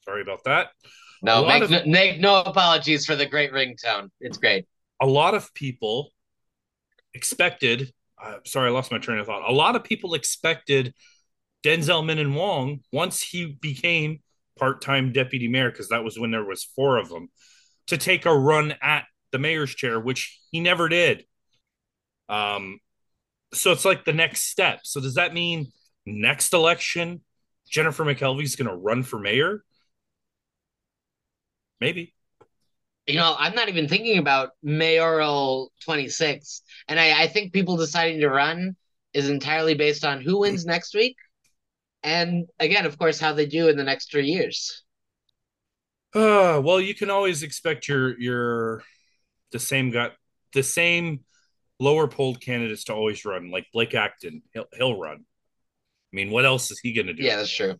[0.06, 0.70] Sorry about that.
[1.22, 4.10] No, make, of, no, make no apologies for the great ringtone.
[4.20, 4.66] It's great.
[5.02, 6.10] A lot of people
[7.14, 7.94] expected.
[8.22, 9.50] Uh, sorry, I lost my train of thought.
[9.50, 10.94] A lot of people expected
[11.64, 14.20] Denzil Minnan-Wong once he became
[14.60, 17.30] part-time deputy mayor because that was when there was four of them
[17.88, 21.26] to take a run at the mayor's chair, which he never did.
[22.30, 22.80] Um,
[23.54, 24.82] so it's like the next step.
[24.84, 25.72] So does that mean
[26.06, 27.22] next election
[27.70, 29.64] Jennifer McKelvie's going to run for mayor?
[31.80, 32.14] Maybe.
[33.08, 36.62] You know, I'm not even thinking about mayoral 26.
[36.88, 38.76] And I, I think people deciding to run
[39.14, 41.18] is entirely based on who wins next week.
[42.02, 44.84] And again, of course, how they do in the next three years.
[46.14, 48.84] Uh, well, you can always expect your your
[49.52, 50.12] the same guy,
[50.54, 51.22] the same
[51.80, 53.52] lower polled candidates to always run.
[53.52, 55.18] Like Blake Acton, he'll he'll run.
[55.18, 57.24] I mean, what else is he going to do?
[57.24, 57.80] Yeah, that's true.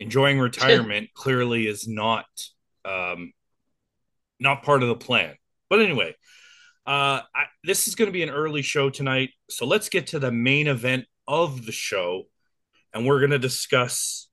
[0.00, 2.26] Enjoying retirement clearly is not
[2.88, 3.32] um,
[4.40, 5.34] not part of the plan.
[5.68, 6.14] But anyway,
[6.86, 10.18] uh, I, this is going to be an early show tonight, so let's get to
[10.18, 12.24] the main event of the show,
[12.94, 14.28] and we're going to discuss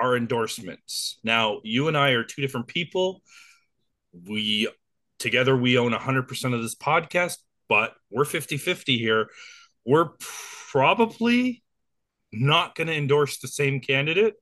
[0.00, 1.18] our endorsements.
[1.22, 3.22] Now, you and I are two different people.
[4.12, 4.68] We
[5.18, 7.36] together we own 100% of this podcast,
[7.68, 9.28] but we're 50-50 here.
[9.84, 10.10] We're
[10.72, 11.62] probably
[12.32, 14.34] not going to endorse the same candidate.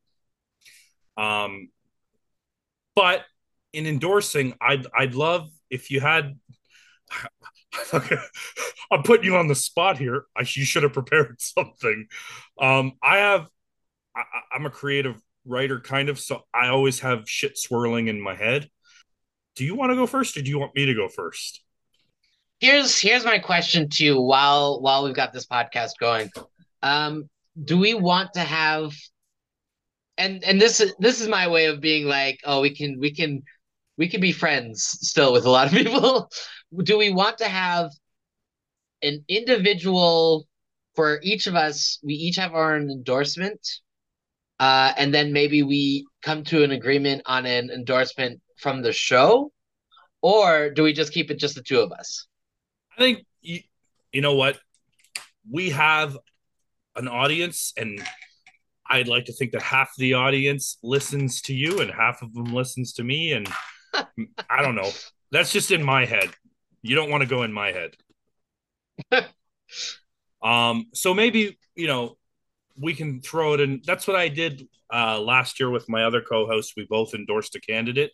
[1.17, 1.71] Um,
[2.95, 3.25] but
[3.73, 6.39] in endorsing, I'd I'd love if you had.
[8.91, 10.25] I'm putting you on the spot here.
[10.37, 12.07] I, you should have prepared something.
[12.61, 13.49] Um, I have.
[14.17, 18.35] I, I'm a creative writer, kind of, so I always have shit swirling in my
[18.35, 18.69] head.
[19.57, 21.63] Do you want to go first, or do you want me to go first?
[22.61, 26.31] Here's here's my question to you while while we've got this podcast going.
[26.83, 27.29] Um,
[27.65, 28.93] do we want to have
[30.17, 33.15] and and this is this is my way of being like, oh, we can we
[33.15, 33.43] can
[33.99, 36.31] we can be friends still with a lot of people.
[36.83, 37.91] Do we want to have
[39.03, 40.47] an individual
[40.95, 41.99] for each of us?
[42.03, 43.61] We each have our own endorsement,
[44.61, 49.53] uh, and then maybe we come to an agreement on an endorsement from the show,
[50.23, 52.27] or do we just keep it just the two of us?
[52.97, 53.61] I think you,
[54.13, 54.59] you know what
[55.51, 56.17] we have
[56.97, 58.03] an audience and
[58.91, 62.53] I'd like to think that half the audience listens to you and half of them
[62.55, 63.49] listens to me and
[63.95, 64.91] I don't know.
[65.31, 66.31] That's just in my head.
[66.83, 67.97] You don't want to go in my head.
[70.43, 72.17] um, so maybe you know
[72.79, 73.83] we can throw it in.
[73.85, 76.75] That's what I did uh, last year with my other co-host.
[76.77, 78.13] We both endorsed a candidate.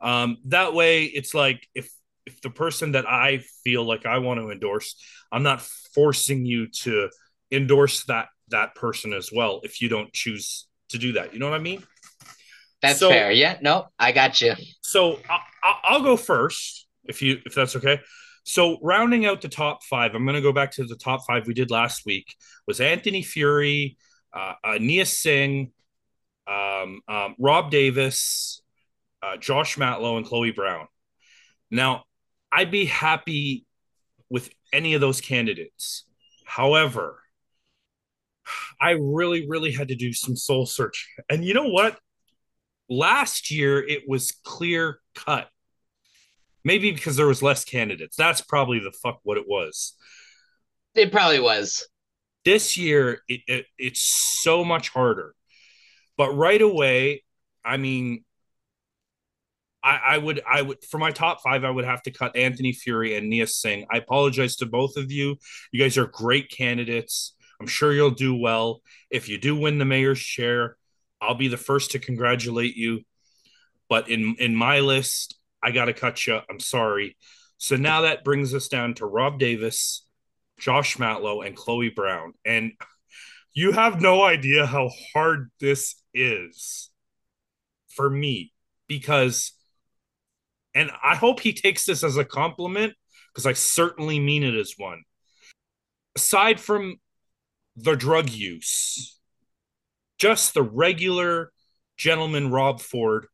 [0.00, 1.90] Um, that way, it's like if
[2.26, 4.96] if the person that I feel like I want to endorse,
[5.32, 5.62] I'm not
[5.94, 7.10] forcing you to
[7.50, 11.32] endorse that that person as well if you don't choose to do that.
[11.32, 11.82] You know what I mean?
[12.82, 13.30] That's so, fair.
[13.30, 14.54] Yeah, no, I got you.
[14.82, 15.40] So I,
[15.84, 18.00] I'll go first if you if that's okay.
[18.44, 21.46] So rounding out the top five, I'm going to go back to the top five
[21.46, 22.34] we did last week.
[22.66, 23.96] Was Anthony Furey,
[24.32, 25.72] uh, uh, Nia Singh,
[26.46, 28.62] um, um, Rob Davis,
[29.22, 30.86] uh, Josh Matlow, and Chloe Brown.
[31.70, 32.04] Now,
[32.50, 33.66] I'd be happy
[34.30, 36.04] with any of those candidates.
[36.44, 37.22] However,
[38.80, 41.08] I really, really had to do some soul search.
[41.28, 41.98] And you know what?
[42.90, 45.48] Last year, it was clear cut.
[46.64, 48.16] Maybe because there was less candidates.
[48.16, 49.94] That's probably the fuck what it was.
[50.94, 51.86] It probably was.
[52.44, 54.02] This year, it, it it's
[54.42, 55.34] so much harder.
[56.18, 57.22] But right away,
[57.64, 58.24] I mean,
[59.82, 62.72] I, I, would I would for my top five, I would have to cut Anthony
[62.72, 63.86] Furey and Nia Singh.
[63.90, 65.36] I apologize to both of you.
[65.72, 67.34] You guys are great candidates.
[67.60, 68.82] I'm sure you'll do well.
[69.10, 70.76] If you do win the mayor's chair,
[71.20, 73.00] I'll be the first to congratulate you.
[73.88, 76.40] But in in my list, I got to cut you.
[76.48, 77.16] I'm sorry.
[77.58, 80.06] So now that brings us down to Rob Davis,
[80.58, 82.32] Josh Matlow, and Chloe Brown.
[82.44, 82.72] And
[83.52, 86.90] you have no idea how hard this is
[87.88, 88.52] for me
[88.86, 89.52] because,
[90.74, 92.94] and I hope he takes this as a compliment
[93.32, 95.02] because I certainly mean it as one.
[96.16, 96.96] Aside from
[97.76, 99.19] the drug use,
[100.20, 101.50] just the regular
[101.96, 103.26] gentleman Rob Ford.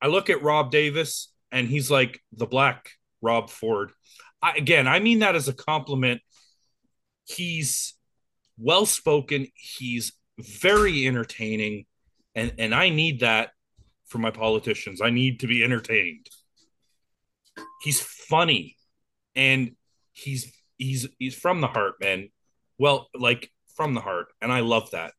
[0.00, 2.90] I look at Rob Davis and he's like the black
[3.22, 3.92] Rob Ford.
[4.42, 6.20] I, again, I mean that as a compliment.
[7.24, 7.94] He's
[8.58, 9.46] well spoken.
[9.54, 11.86] He's very entertaining,
[12.34, 13.50] and and I need that
[14.06, 15.00] for my politicians.
[15.00, 16.26] I need to be entertained.
[17.82, 18.76] He's funny,
[19.36, 19.76] and
[20.12, 22.30] he's he's he's from the heart, man.
[22.78, 25.12] Well, like from the heart, and I love that.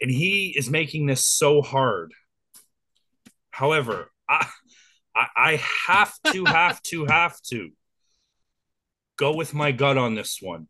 [0.00, 2.12] And he is making this so hard.
[3.50, 4.46] However, I
[5.16, 7.70] I, I have to, have to, have to
[9.16, 10.68] go with my gut on this one.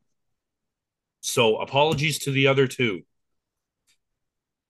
[1.20, 3.02] So apologies to the other two.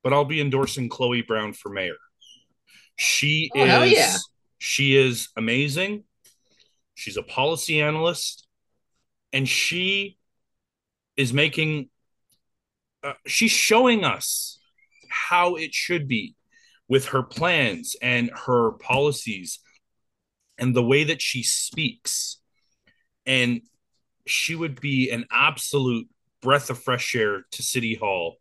[0.03, 1.97] But I'll be endorsing Chloe Brown for mayor.
[2.97, 4.17] She oh, is yeah.
[4.59, 6.05] she is amazing.
[6.95, 8.47] She's a policy analyst
[9.33, 10.17] and she
[11.17, 11.91] is making
[13.07, 14.59] uh, she's showing us
[15.09, 16.35] how it should be
[16.89, 19.61] with her plans and her policies
[20.59, 22.39] and the way that she speaks.
[23.25, 23.63] And
[24.27, 26.09] she would be an absolute
[26.43, 28.37] breath of fresh air to City Hall.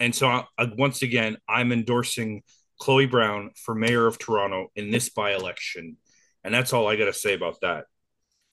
[0.00, 2.42] And so, uh, once again, I'm endorsing
[2.80, 5.96] Chloe Brown for mayor of Toronto in this by election.
[6.44, 7.84] And that's all I got to say about that.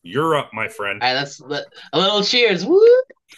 [0.02, 1.02] You're up, my friend.
[1.02, 2.66] All right, let's a little cheers.
[2.66, 2.80] Woo!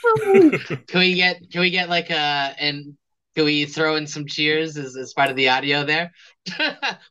[0.02, 2.16] Can we get can we get like a
[2.60, 2.98] and
[3.36, 6.12] can we throw in some cheers as, as part of the audio there?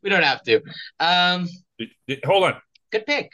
[0.03, 0.61] we don't have to.
[0.99, 1.49] Um
[2.25, 2.55] Hold on.
[2.90, 3.31] Good pick.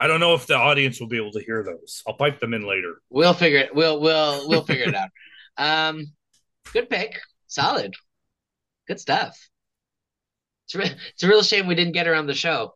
[0.00, 2.02] I don't know if the audience will be able to hear those.
[2.06, 3.00] I'll pipe them in later.
[3.10, 3.74] We'll figure it.
[3.74, 5.08] We'll we'll we'll figure it out.
[5.56, 6.06] Um,
[6.72, 7.20] good pick.
[7.46, 7.94] Solid.
[8.88, 9.38] Good stuff.
[10.66, 12.74] It's, re- it's a real shame we didn't get her on the show.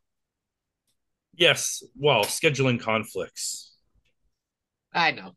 [1.35, 1.83] Yes.
[1.97, 3.68] Well, scheduling conflicts.
[4.93, 5.35] I know.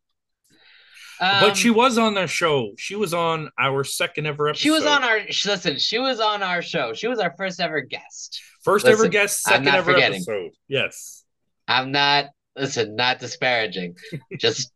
[1.19, 2.71] Um, but she um, was on their show.
[2.77, 4.61] She was on our second ever episode.
[4.61, 5.77] She was on our listen.
[5.77, 6.93] She was on our show.
[6.93, 8.41] She was our first ever guest.
[8.63, 10.17] First Listen, ever guest, second ever forgetting.
[10.17, 10.51] episode.
[10.67, 11.23] Yes.
[11.67, 13.95] I'm not listen, not disparaging.
[14.39, 14.71] Just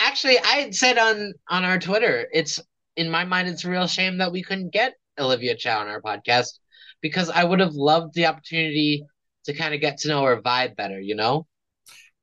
[0.00, 2.60] actually I said on on our Twitter, it's
[2.96, 6.02] in my mind it's a real shame that we couldn't get Olivia Chow on our
[6.02, 6.58] podcast
[7.00, 9.04] because I would have loved the opportunity
[9.44, 11.46] to kind of get to know her vibe better, you know?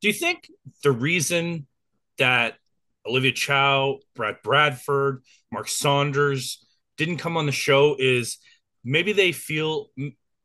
[0.01, 0.49] Do you think
[0.83, 1.67] the reason
[2.17, 2.56] that
[3.06, 6.65] Olivia Chow, Brad Bradford, Mark Saunders
[6.97, 8.38] didn't come on the show is
[8.84, 9.88] maybe they feel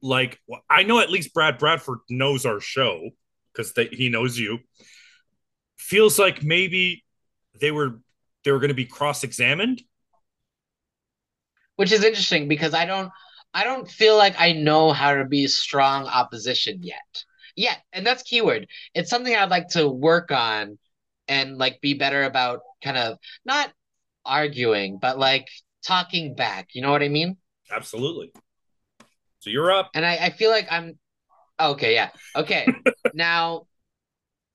[0.03, 3.11] like well, I know at least Brad Bradford knows our show
[3.53, 4.59] because he knows you.
[5.79, 7.05] Feels like maybe
[7.61, 8.01] they were
[8.45, 9.83] they were going to be cross examined,
[11.77, 13.11] which is interesting because I don't
[13.53, 17.25] I don't feel like I know how to be strong opposition yet.
[17.57, 18.69] Yet, and that's keyword.
[18.95, 20.79] It's something I'd like to work on
[21.31, 23.17] and like be better about kind of
[23.47, 23.73] not
[24.27, 25.49] arguing, but like
[25.87, 26.69] talking back.
[26.75, 27.39] You know what I mean?
[27.71, 28.33] Absolutely.
[29.39, 29.91] So you're up.
[29.95, 30.99] And I, I feel like I'm
[31.59, 32.11] oh, okay, yeah.
[32.37, 32.67] Okay.
[33.15, 33.63] now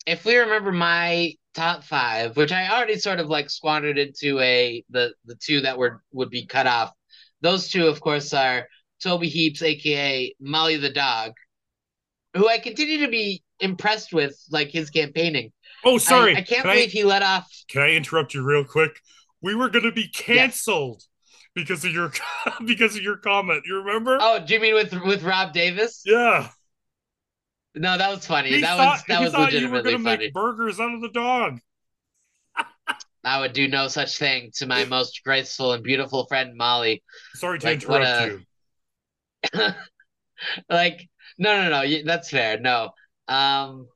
[0.05, 4.83] if we remember my top five, which I already sort of like squandered into a
[4.89, 6.91] the the two that were would be cut off.
[7.41, 8.67] Those two, of course, are
[9.01, 11.33] Toby Heaps, aka Molly the dog,
[12.35, 15.51] who I continue to be impressed with, like his campaigning.
[15.85, 16.35] Oh, sorry.
[16.35, 17.47] I, I can't can believe I, he let off.
[17.69, 18.99] Can I interrupt you real quick?
[19.41, 21.03] We were going to be canceled
[21.53, 22.11] because of your
[22.65, 23.63] because of your comment.
[23.65, 24.17] You remember?
[24.19, 26.01] Oh, do you mean with with Rob Davis?
[26.05, 26.49] Yeah.
[27.75, 28.49] No, that was funny.
[28.49, 30.25] He that thought, was that was legitimately you were funny.
[30.25, 31.59] Make burgers of the dog.
[33.23, 37.03] I would do no such thing to my most graceful and beautiful friend Molly.
[37.33, 38.39] Sorry to like, interrupt a...
[39.53, 39.71] you.
[40.69, 42.03] like no, no, no.
[42.05, 42.59] That's fair.
[42.59, 42.91] No.
[43.27, 43.87] Um,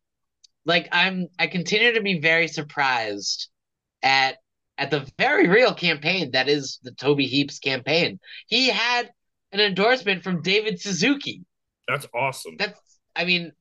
[0.66, 1.28] like I'm.
[1.38, 3.50] I continue to be very surprised
[4.04, 4.38] at
[4.78, 8.20] at the very real campaign that is the Toby Heaps campaign.
[8.48, 9.10] He had
[9.52, 11.44] an endorsement from David Suzuki.
[11.88, 12.56] That's awesome.
[12.58, 12.80] That's
[13.16, 13.52] I mean,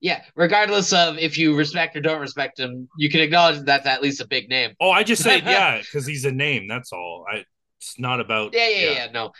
[0.00, 3.86] yeah, regardless of if you respect or don't respect him, you can acknowledge that that's
[3.86, 4.72] at least a big name.
[4.80, 6.66] Oh, I just say yeah, because he's a name.
[6.68, 7.24] That's all.
[7.30, 7.44] I
[7.78, 9.32] it's not about yeah, yeah, yeah, yeah, no.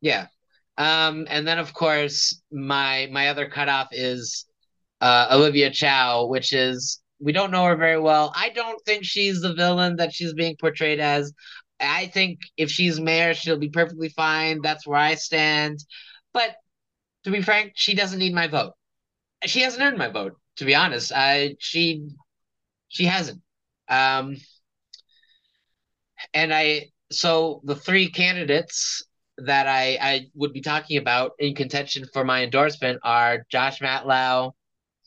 [0.00, 0.26] Yeah.
[0.78, 4.46] Um, and then of course my my other cutoff is
[5.00, 8.32] uh Olivia Chow, which is we don't know her very well.
[8.34, 11.32] I don't think she's the villain that she's being portrayed as.
[11.78, 14.60] I think if she's mayor, she'll be perfectly fine.
[14.62, 15.78] That's where I stand.
[16.32, 16.56] But
[17.24, 18.72] to be frank, she doesn't need my vote.
[19.46, 21.12] She hasn't earned my vote, to be honest.
[21.14, 22.08] I she
[22.88, 23.42] she hasn't.
[23.88, 24.36] Um
[26.34, 29.04] and I so the three candidates
[29.38, 34.52] that I, I would be talking about in contention for my endorsement are Josh Matlow,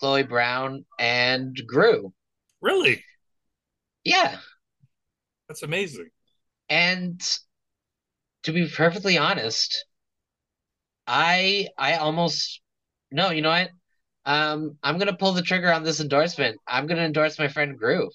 [0.03, 2.11] Chloe Brown, and Gru.
[2.59, 3.05] Really?
[4.03, 4.35] Yeah.
[5.47, 6.09] That's amazing.
[6.67, 7.21] And
[8.43, 9.85] to be perfectly honest,
[11.07, 12.59] I I almost
[13.11, 13.69] no, you know what?
[14.25, 16.57] Um, I'm gonna pull the trigger on this endorsement.
[16.67, 18.09] I'm gonna endorse my friend Gru.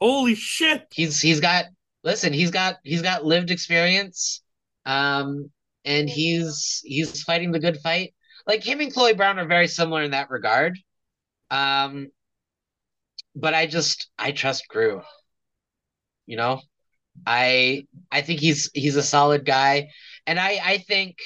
[0.00, 0.86] Holy shit!
[0.94, 1.66] He's he's got
[2.04, 2.32] listen.
[2.32, 4.42] He's got he's got lived experience,
[4.86, 5.50] um,
[5.84, 8.14] and he's he's fighting the good fight.
[8.46, 10.78] Like him and Chloe Brown are very similar in that regard.
[11.50, 12.08] Um,
[13.34, 15.02] but I just I trust Gru.
[16.26, 16.60] You know,
[17.26, 19.88] I I think he's he's a solid guy,
[20.26, 21.16] and I I think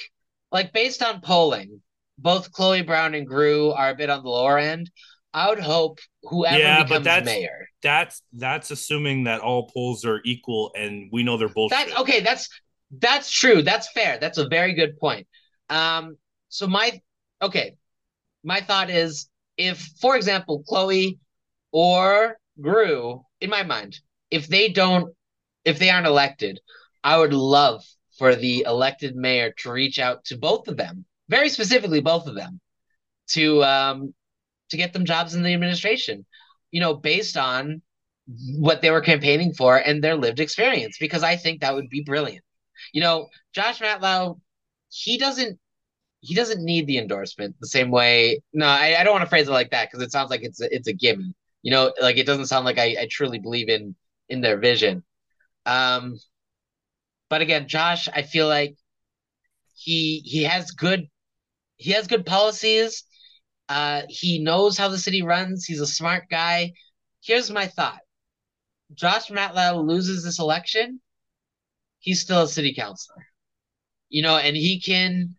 [0.51, 1.81] like based on polling,
[2.17, 4.89] both Chloe Brown and Gru are a bit on the lower end.
[5.33, 7.67] I would hope whoever yeah, becomes but that's, mayor.
[7.83, 11.97] That's that's assuming that all polls are equal, and we know they're bullshit.
[11.99, 12.49] Okay, that's
[12.91, 13.61] that's true.
[13.61, 14.17] That's fair.
[14.19, 15.27] That's a very good point.
[15.69, 16.17] Um,
[16.49, 16.99] so my
[17.41, 17.75] okay,
[18.43, 21.19] my thought is if, for example, Chloe
[21.71, 23.99] or Gru, in my mind,
[24.31, 25.13] if they don't,
[25.65, 26.59] if they aren't elected,
[27.03, 27.83] I would love
[28.17, 32.35] for the elected mayor to reach out to both of them, very specifically both of
[32.35, 32.59] them,
[33.29, 34.13] to um,
[34.69, 36.25] to get them jobs in the administration,
[36.71, 37.81] you know, based on
[38.57, 42.03] what they were campaigning for and their lived experience, because I think that would be
[42.03, 42.43] brilliant.
[42.93, 44.39] You know, Josh Matlow,
[44.89, 45.59] he doesn't
[46.21, 48.41] he doesn't need the endorsement the same way.
[48.53, 50.61] No, I, I don't want to phrase it like that because it sounds like it's
[50.61, 51.33] a, it's a gimme.
[51.61, 53.95] You know, like it doesn't sound like I, I truly believe in
[54.29, 55.03] in their vision.
[55.65, 56.17] Um,
[57.29, 58.75] but again, Josh, I feel like
[59.75, 61.07] he he has good
[61.77, 63.03] he has good policies.
[63.69, 65.65] Uh, he knows how the city runs.
[65.65, 66.73] He's a smart guy.
[67.21, 67.99] Here's my thought:
[68.93, 71.01] Josh Matlow loses this election,
[71.99, 73.25] he's still a city councilor.
[74.09, 75.35] You know, and he can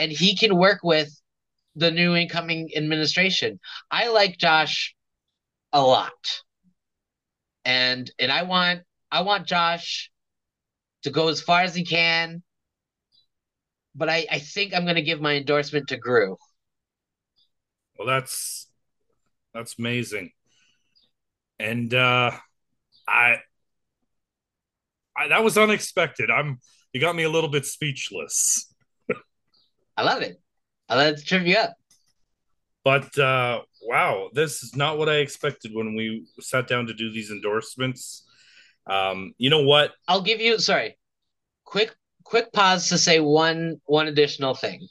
[0.00, 1.10] and he can work with
[1.76, 3.60] the new incoming administration.
[3.90, 4.94] I like Josh
[5.72, 6.42] a lot.
[7.64, 8.80] And and I want
[9.12, 10.10] I want Josh
[11.02, 12.42] to go as far as he can.
[13.94, 16.36] But I, I think I'm gonna give my endorsement to Gru.
[17.98, 18.66] Well, that's
[19.52, 20.30] that's amazing,
[21.58, 22.30] and uh,
[23.06, 23.40] I,
[25.14, 26.30] I that was unexpected.
[26.30, 26.60] I'm
[26.94, 28.69] you got me a little bit speechless.
[29.96, 30.40] I love it.
[30.88, 31.74] I love to trip you up.
[32.84, 37.12] But uh, wow, this is not what I expected when we sat down to do
[37.12, 38.26] these endorsements.
[38.86, 39.92] Um, you know what?
[40.08, 40.98] I'll give you sorry,
[41.64, 44.86] quick quick pause to say one one additional thing.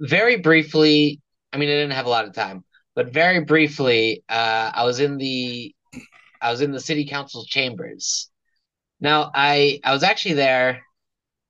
[0.00, 1.20] Very briefly,
[1.52, 2.64] I mean, I didn't have a lot of time,
[2.94, 5.74] but very briefly, uh, I was in the
[6.40, 8.30] I was in the city council chambers.
[9.00, 10.82] Now, I I was actually there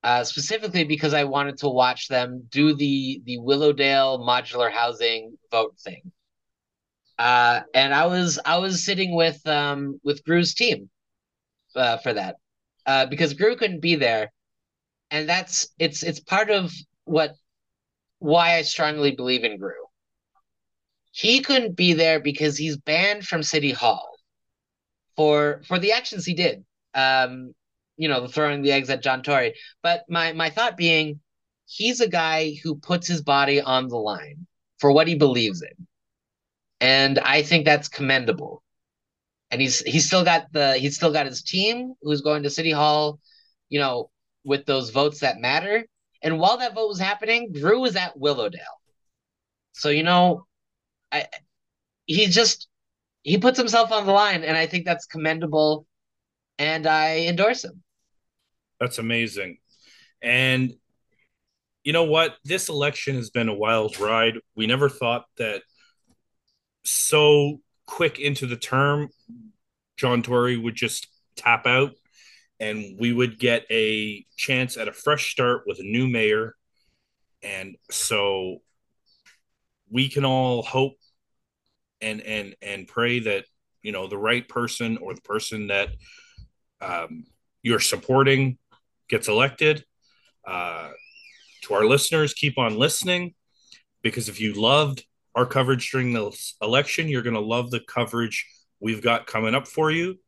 [0.05, 5.75] uh, specifically because I wanted to watch them do the the Willowdale modular housing vote
[5.79, 6.11] thing.
[7.19, 10.89] Uh, and I was I was sitting with um with Gru's team
[11.75, 12.35] uh, for that
[12.85, 14.31] uh, because Gru couldn't be there,
[15.11, 16.71] and that's it's it's part of
[17.05, 17.35] what
[18.19, 19.73] why I strongly believe in Gru
[21.15, 24.17] he couldn't be there because he's banned from City Hall
[25.15, 26.65] for for the actions he did.
[26.93, 27.53] Um,
[27.97, 29.55] you know, throwing the eggs at John Tory.
[29.83, 31.19] But my my thought being,
[31.65, 34.47] he's a guy who puts his body on the line
[34.79, 35.87] for what he believes in,
[36.81, 38.63] and I think that's commendable.
[39.51, 42.71] And he's he's still got the he's still got his team who's going to City
[42.71, 43.19] Hall,
[43.69, 44.09] you know,
[44.43, 45.85] with those votes that matter.
[46.21, 48.81] And while that vote was happening, Gru was at Willowdale.
[49.73, 50.45] So you know,
[51.11, 51.27] I,
[52.05, 52.67] he just
[53.23, 55.87] he puts himself on the line, and I think that's commendable,
[56.59, 57.83] and I endorse him.
[58.79, 59.57] That's amazing,
[60.21, 60.73] and
[61.83, 62.35] you know what?
[62.43, 64.39] This election has been a wild ride.
[64.55, 65.61] We never thought that
[66.83, 69.09] so quick into the term,
[69.95, 71.91] John Tory would just tap out
[72.59, 76.55] and we would get a chance at a fresh start with a new mayor.
[77.43, 78.61] And so
[79.89, 80.95] we can all hope
[82.01, 83.45] and and and pray that
[83.81, 85.89] you know the right person or the person that
[86.81, 87.25] um,
[87.61, 88.57] you're supporting
[89.09, 89.83] gets elected.
[90.45, 90.89] Uh,
[91.63, 93.33] to our listeners, keep on listening
[94.03, 95.03] because if you loved
[95.33, 96.31] our coverage during the
[96.61, 98.45] election, you're going to love the coverage
[98.79, 100.19] we've got coming up for you.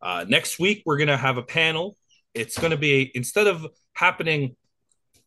[0.00, 1.96] Uh, next week, we're going to have a panel.
[2.34, 4.56] It's going to be instead of happening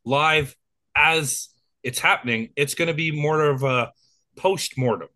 [0.06, 0.56] live
[0.96, 1.50] as
[1.84, 3.92] it's happening, it's going to be more of a
[4.36, 5.10] post mortem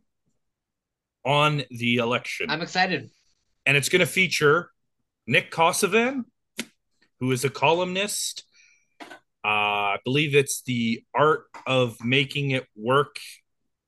[1.23, 2.49] on the election.
[2.49, 3.09] I'm excited.
[3.65, 4.69] And it's going to feature
[5.27, 6.25] Nick Kosovan,
[7.19, 8.43] who is a columnist.
[9.01, 13.17] Uh, I believe it's the art of making it work.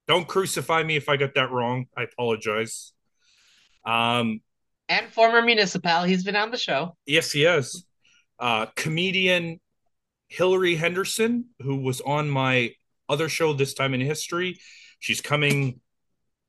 [0.07, 1.87] Don't crucify me if I got that wrong.
[1.97, 2.93] I apologize.
[3.85, 4.41] Um,
[4.89, 6.03] and former municipal.
[6.03, 6.95] He's been on the show.
[7.05, 7.85] Yes, he is.
[8.39, 9.59] Uh, comedian
[10.29, 12.73] Hillary Henderson, who was on my
[13.09, 14.59] other show this time in history.
[14.99, 15.79] She's coming.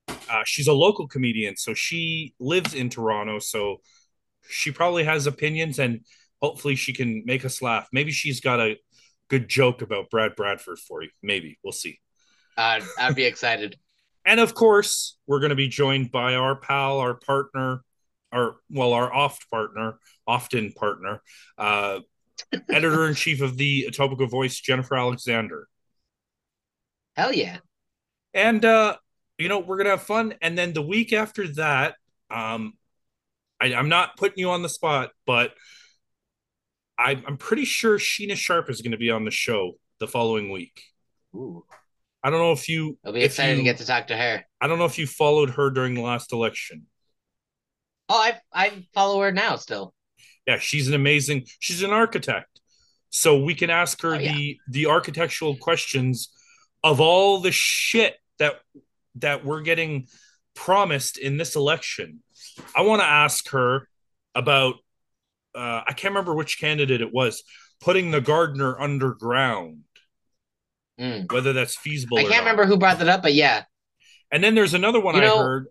[0.09, 3.39] Uh, she's a local comedian, so she lives in Toronto.
[3.39, 3.81] So
[4.49, 6.01] she probably has opinions, and
[6.41, 7.89] hopefully she can make us laugh.
[7.93, 8.77] Maybe she's got a
[9.29, 11.11] good joke about Brad Bradford for you.
[11.23, 12.01] Maybe we'll see.
[12.57, 13.77] Uh, I'd be excited.
[14.27, 17.83] And of course, we're going to be joined by our pal, our partner,
[18.31, 21.23] our well, our oft partner, often partner,
[21.57, 22.01] uh,
[22.69, 25.67] editor in chief of the Etobicoke Voice, Jennifer Alexander.
[27.17, 27.59] Hell yeah!
[28.35, 28.97] And uh,
[29.39, 30.35] you know we're gonna have fun.
[30.43, 31.95] And then the week after that,
[32.31, 32.75] um,
[33.61, 35.55] I, I'm not putting you on the spot, but
[36.99, 40.51] I, I'm pretty sure Sheena Sharp is going to be on the show the following
[40.51, 40.83] week.
[41.35, 41.65] Ooh.
[42.25, 42.99] I don't know if you.
[43.07, 44.45] I'll be if excited you- to get to talk to her.
[44.61, 46.87] I don't know if you followed her during the last election.
[48.09, 49.95] Oh, I I follow her now still.
[50.47, 51.47] Yeah, she's an amazing.
[51.61, 52.61] She's an architect,
[53.11, 54.33] so we can ask her Oh, yeah.
[54.33, 56.31] the the architectural questions
[56.83, 58.57] of all the shit that
[59.17, 60.09] that we're getting
[60.55, 62.23] promised in this election.
[62.75, 63.89] I want to ask her
[64.35, 64.77] about.
[65.55, 67.43] Uh, I can't remember which candidate it was
[67.81, 69.81] putting the Gardiner underground.
[71.01, 71.31] Mm.
[71.33, 72.19] Whether that's feasible.
[72.19, 73.63] I can't remember who brought that up, but yeah,
[74.33, 75.67] And then there's another one You I know- heard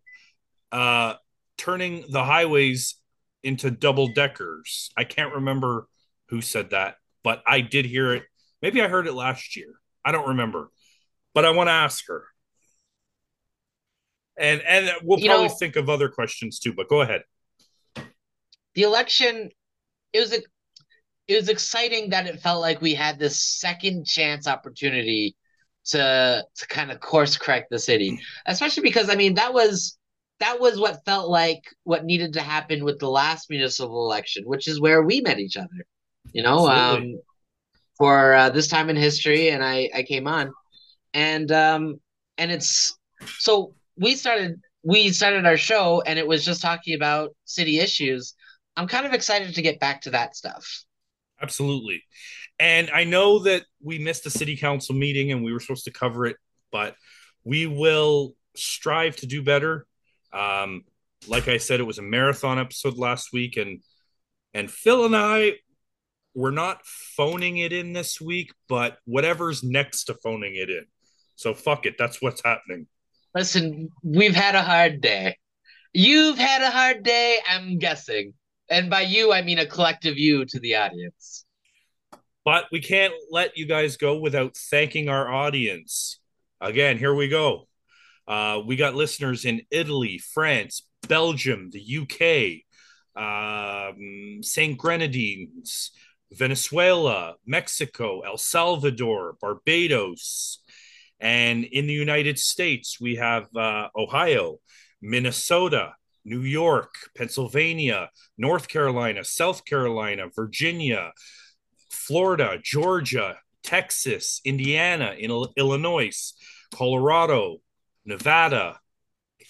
[0.71, 1.13] uh
[1.57, 2.95] turning the highways
[3.43, 4.89] into double deckers.
[4.97, 5.88] I can't remember
[6.30, 8.23] who said that, but I did hear it.
[8.61, 9.73] Maybe I heard it last year.
[10.05, 10.71] I don't remember.
[11.34, 12.23] But I want to ask her.
[14.38, 17.23] And and we'll probably know- think of other questions too, but go ahead.
[18.75, 19.49] the election
[20.18, 20.41] it was a
[21.28, 25.36] it was exciting that it felt like we had this second chance opportunity
[25.86, 29.97] to to kind of course correct the city especially because i mean that was
[30.39, 34.68] that was what felt like what needed to happen with the last municipal election which
[34.68, 35.86] is where we met each other
[36.34, 37.13] you know Absolutely.
[37.13, 37.20] um
[37.97, 40.51] for uh, this time in history and i i came on
[41.13, 41.99] and um
[42.38, 42.97] and it's
[43.39, 48.34] so we started we started our show and it was just talking about city issues
[48.78, 50.86] i'm kind of excited to get back to that stuff
[51.41, 52.03] Absolutely.
[52.59, 55.91] And I know that we missed the city council meeting and we were supposed to
[55.91, 56.38] cover it,
[56.71, 56.95] but
[57.43, 59.86] we will strive to do better.
[60.34, 60.84] Um,
[61.28, 63.82] like I said, it was a marathon episode last week, and
[64.53, 65.53] and Phil and I
[66.34, 70.86] we're not phoning it in this week, but whatever's next to phoning it in.
[71.36, 72.88] So fuck it, that's what's happening.
[73.36, 75.38] listen we've had a hard day
[75.93, 78.34] you've had a hard day i'm guessing
[78.70, 81.45] and by you i mean a collective you to the audience
[82.47, 86.18] But we can't let you guys go without thanking our audience.
[86.61, 87.68] Again, here we go.
[88.26, 92.63] Uh, we got listeners in Italy, France, Belgium, the UK,
[93.22, 94.78] um, St.
[94.78, 95.91] Grenadines,
[96.32, 100.63] Venezuela, Mexico, El Salvador, Barbados.
[101.20, 104.59] And in the United States, we have uh, Ohio,
[105.01, 105.96] Minnesota,
[106.28, 111.13] New York, Pennsylvania, North Carolina, South Carolina, Virginia,
[111.89, 116.34] Florida, Georgia, Texas, Indiana, Il- Illinois,
[116.73, 117.59] Colorado,
[118.05, 118.78] Nevada.
[119.39, 119.45] I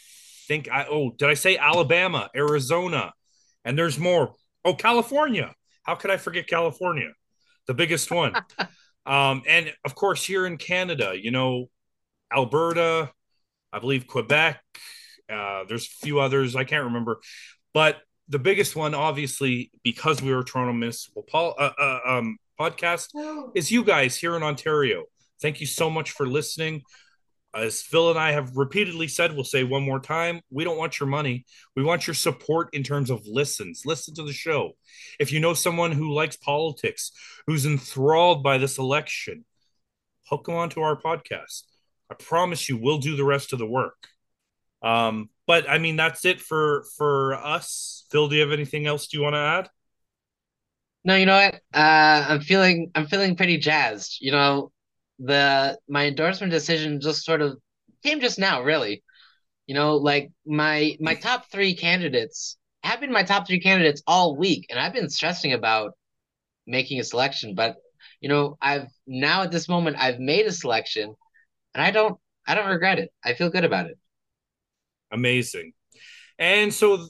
[0.48, 3.12] think I oh, did I say Alabama, Arizona?
[3.66, 4.36] And there's more.
[4.64, 5.56] Oh, California.
[5.82, 7.12] How could I forget California?
[7.66, 8.34] The biggest one.
[9.08, 11.70] um, and of course, here in Canada, you know,
[12.32, 13.12] Alberta,
[13.74, 14.62] I believe Quebec.
[15.32, 17.20] Uh, there's a few others I can't remember,
[17.74, 17.98] but
[18.30, 23.10] the biggest one, obviously, because we were Toronto Municipal Pol- uh, uh, um, podcast,
[23.56, 25.06] is you guys here in Ontario.
[25.42, 26.82] Thank you so much for listening.
[27.56, 31.00] As Phil and I have repeatedly said, we'll say one more time we don't want
[31.00, 31.46] your money.
[31.76, 33.84] We want your support in terms of listens.
[33.86, 34.74] Listen to the show.
[35.20, 37.12] If you know someone who likes politics,
[37.48, 39.46] who's enthralled by this election,
[40.30, 41.64] hook them onto our podcast.
[42.12, 44.08] I promise you, we'll do the rest of the work.
[44.82, 48.06] Um, but I mean, that's it for for us.
[48.12, 49.70] Phil, do you have anything else do you want to add?
[51.04, 51.56] no you know what?
[51.74, 54.18] Uh i'm feeling i'm feeling pretty jazzed.
[54.22, 54.72] You know
[55.20, 57.58] the my endorsement decision just sort of
[58.04, 59.04] came just now really.
[59.68, 64.38] You know like my my top three candidates have been my top three candidates all
[64.38, 65.92] week and i've been stressing about
[66.68, 67.78] making a selection but
[68.22, 71.16] you know i've now at this moment i've made a selection
[71.74, 73.12] and i don't i don't regret it.
[73.24, 73.98] I feel good about it
[75.12, 75.74] Amazing.
[76.40, 77.08] And so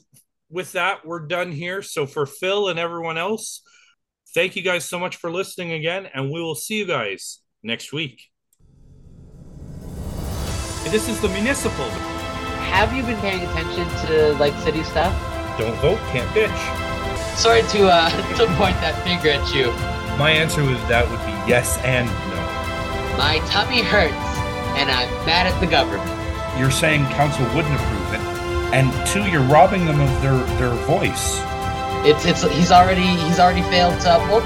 [0.50, 1.82] with that, we're done here.
[1.82, 3.62] So for Phil and everyone else,
[4.34, 7.92] thank you guys so much for listening again, and we will see you guys next
[7.92, 8.22] week.
[10.84, 11.84] This is the municipal.
[12.72, 15.12] have you been paying attention to like city stuff
[15.58, 17.36] Don't vote, can't bitch.
[17.36, 19.66] sorry to uh to point that finger at you
[20.18, 23.18] My answer with that would be yes and no.
[23.18, 24.14] My tummy hurts,
[24.78, 26.08] and I'm mad at the government.
[26.58, 28.20] You're saying council wouldn't approve it,
[28.74, 31.40] and two, you're robbing them of their their voice.
[32.04, 34.42] It's it's he's already he's already failed to uphold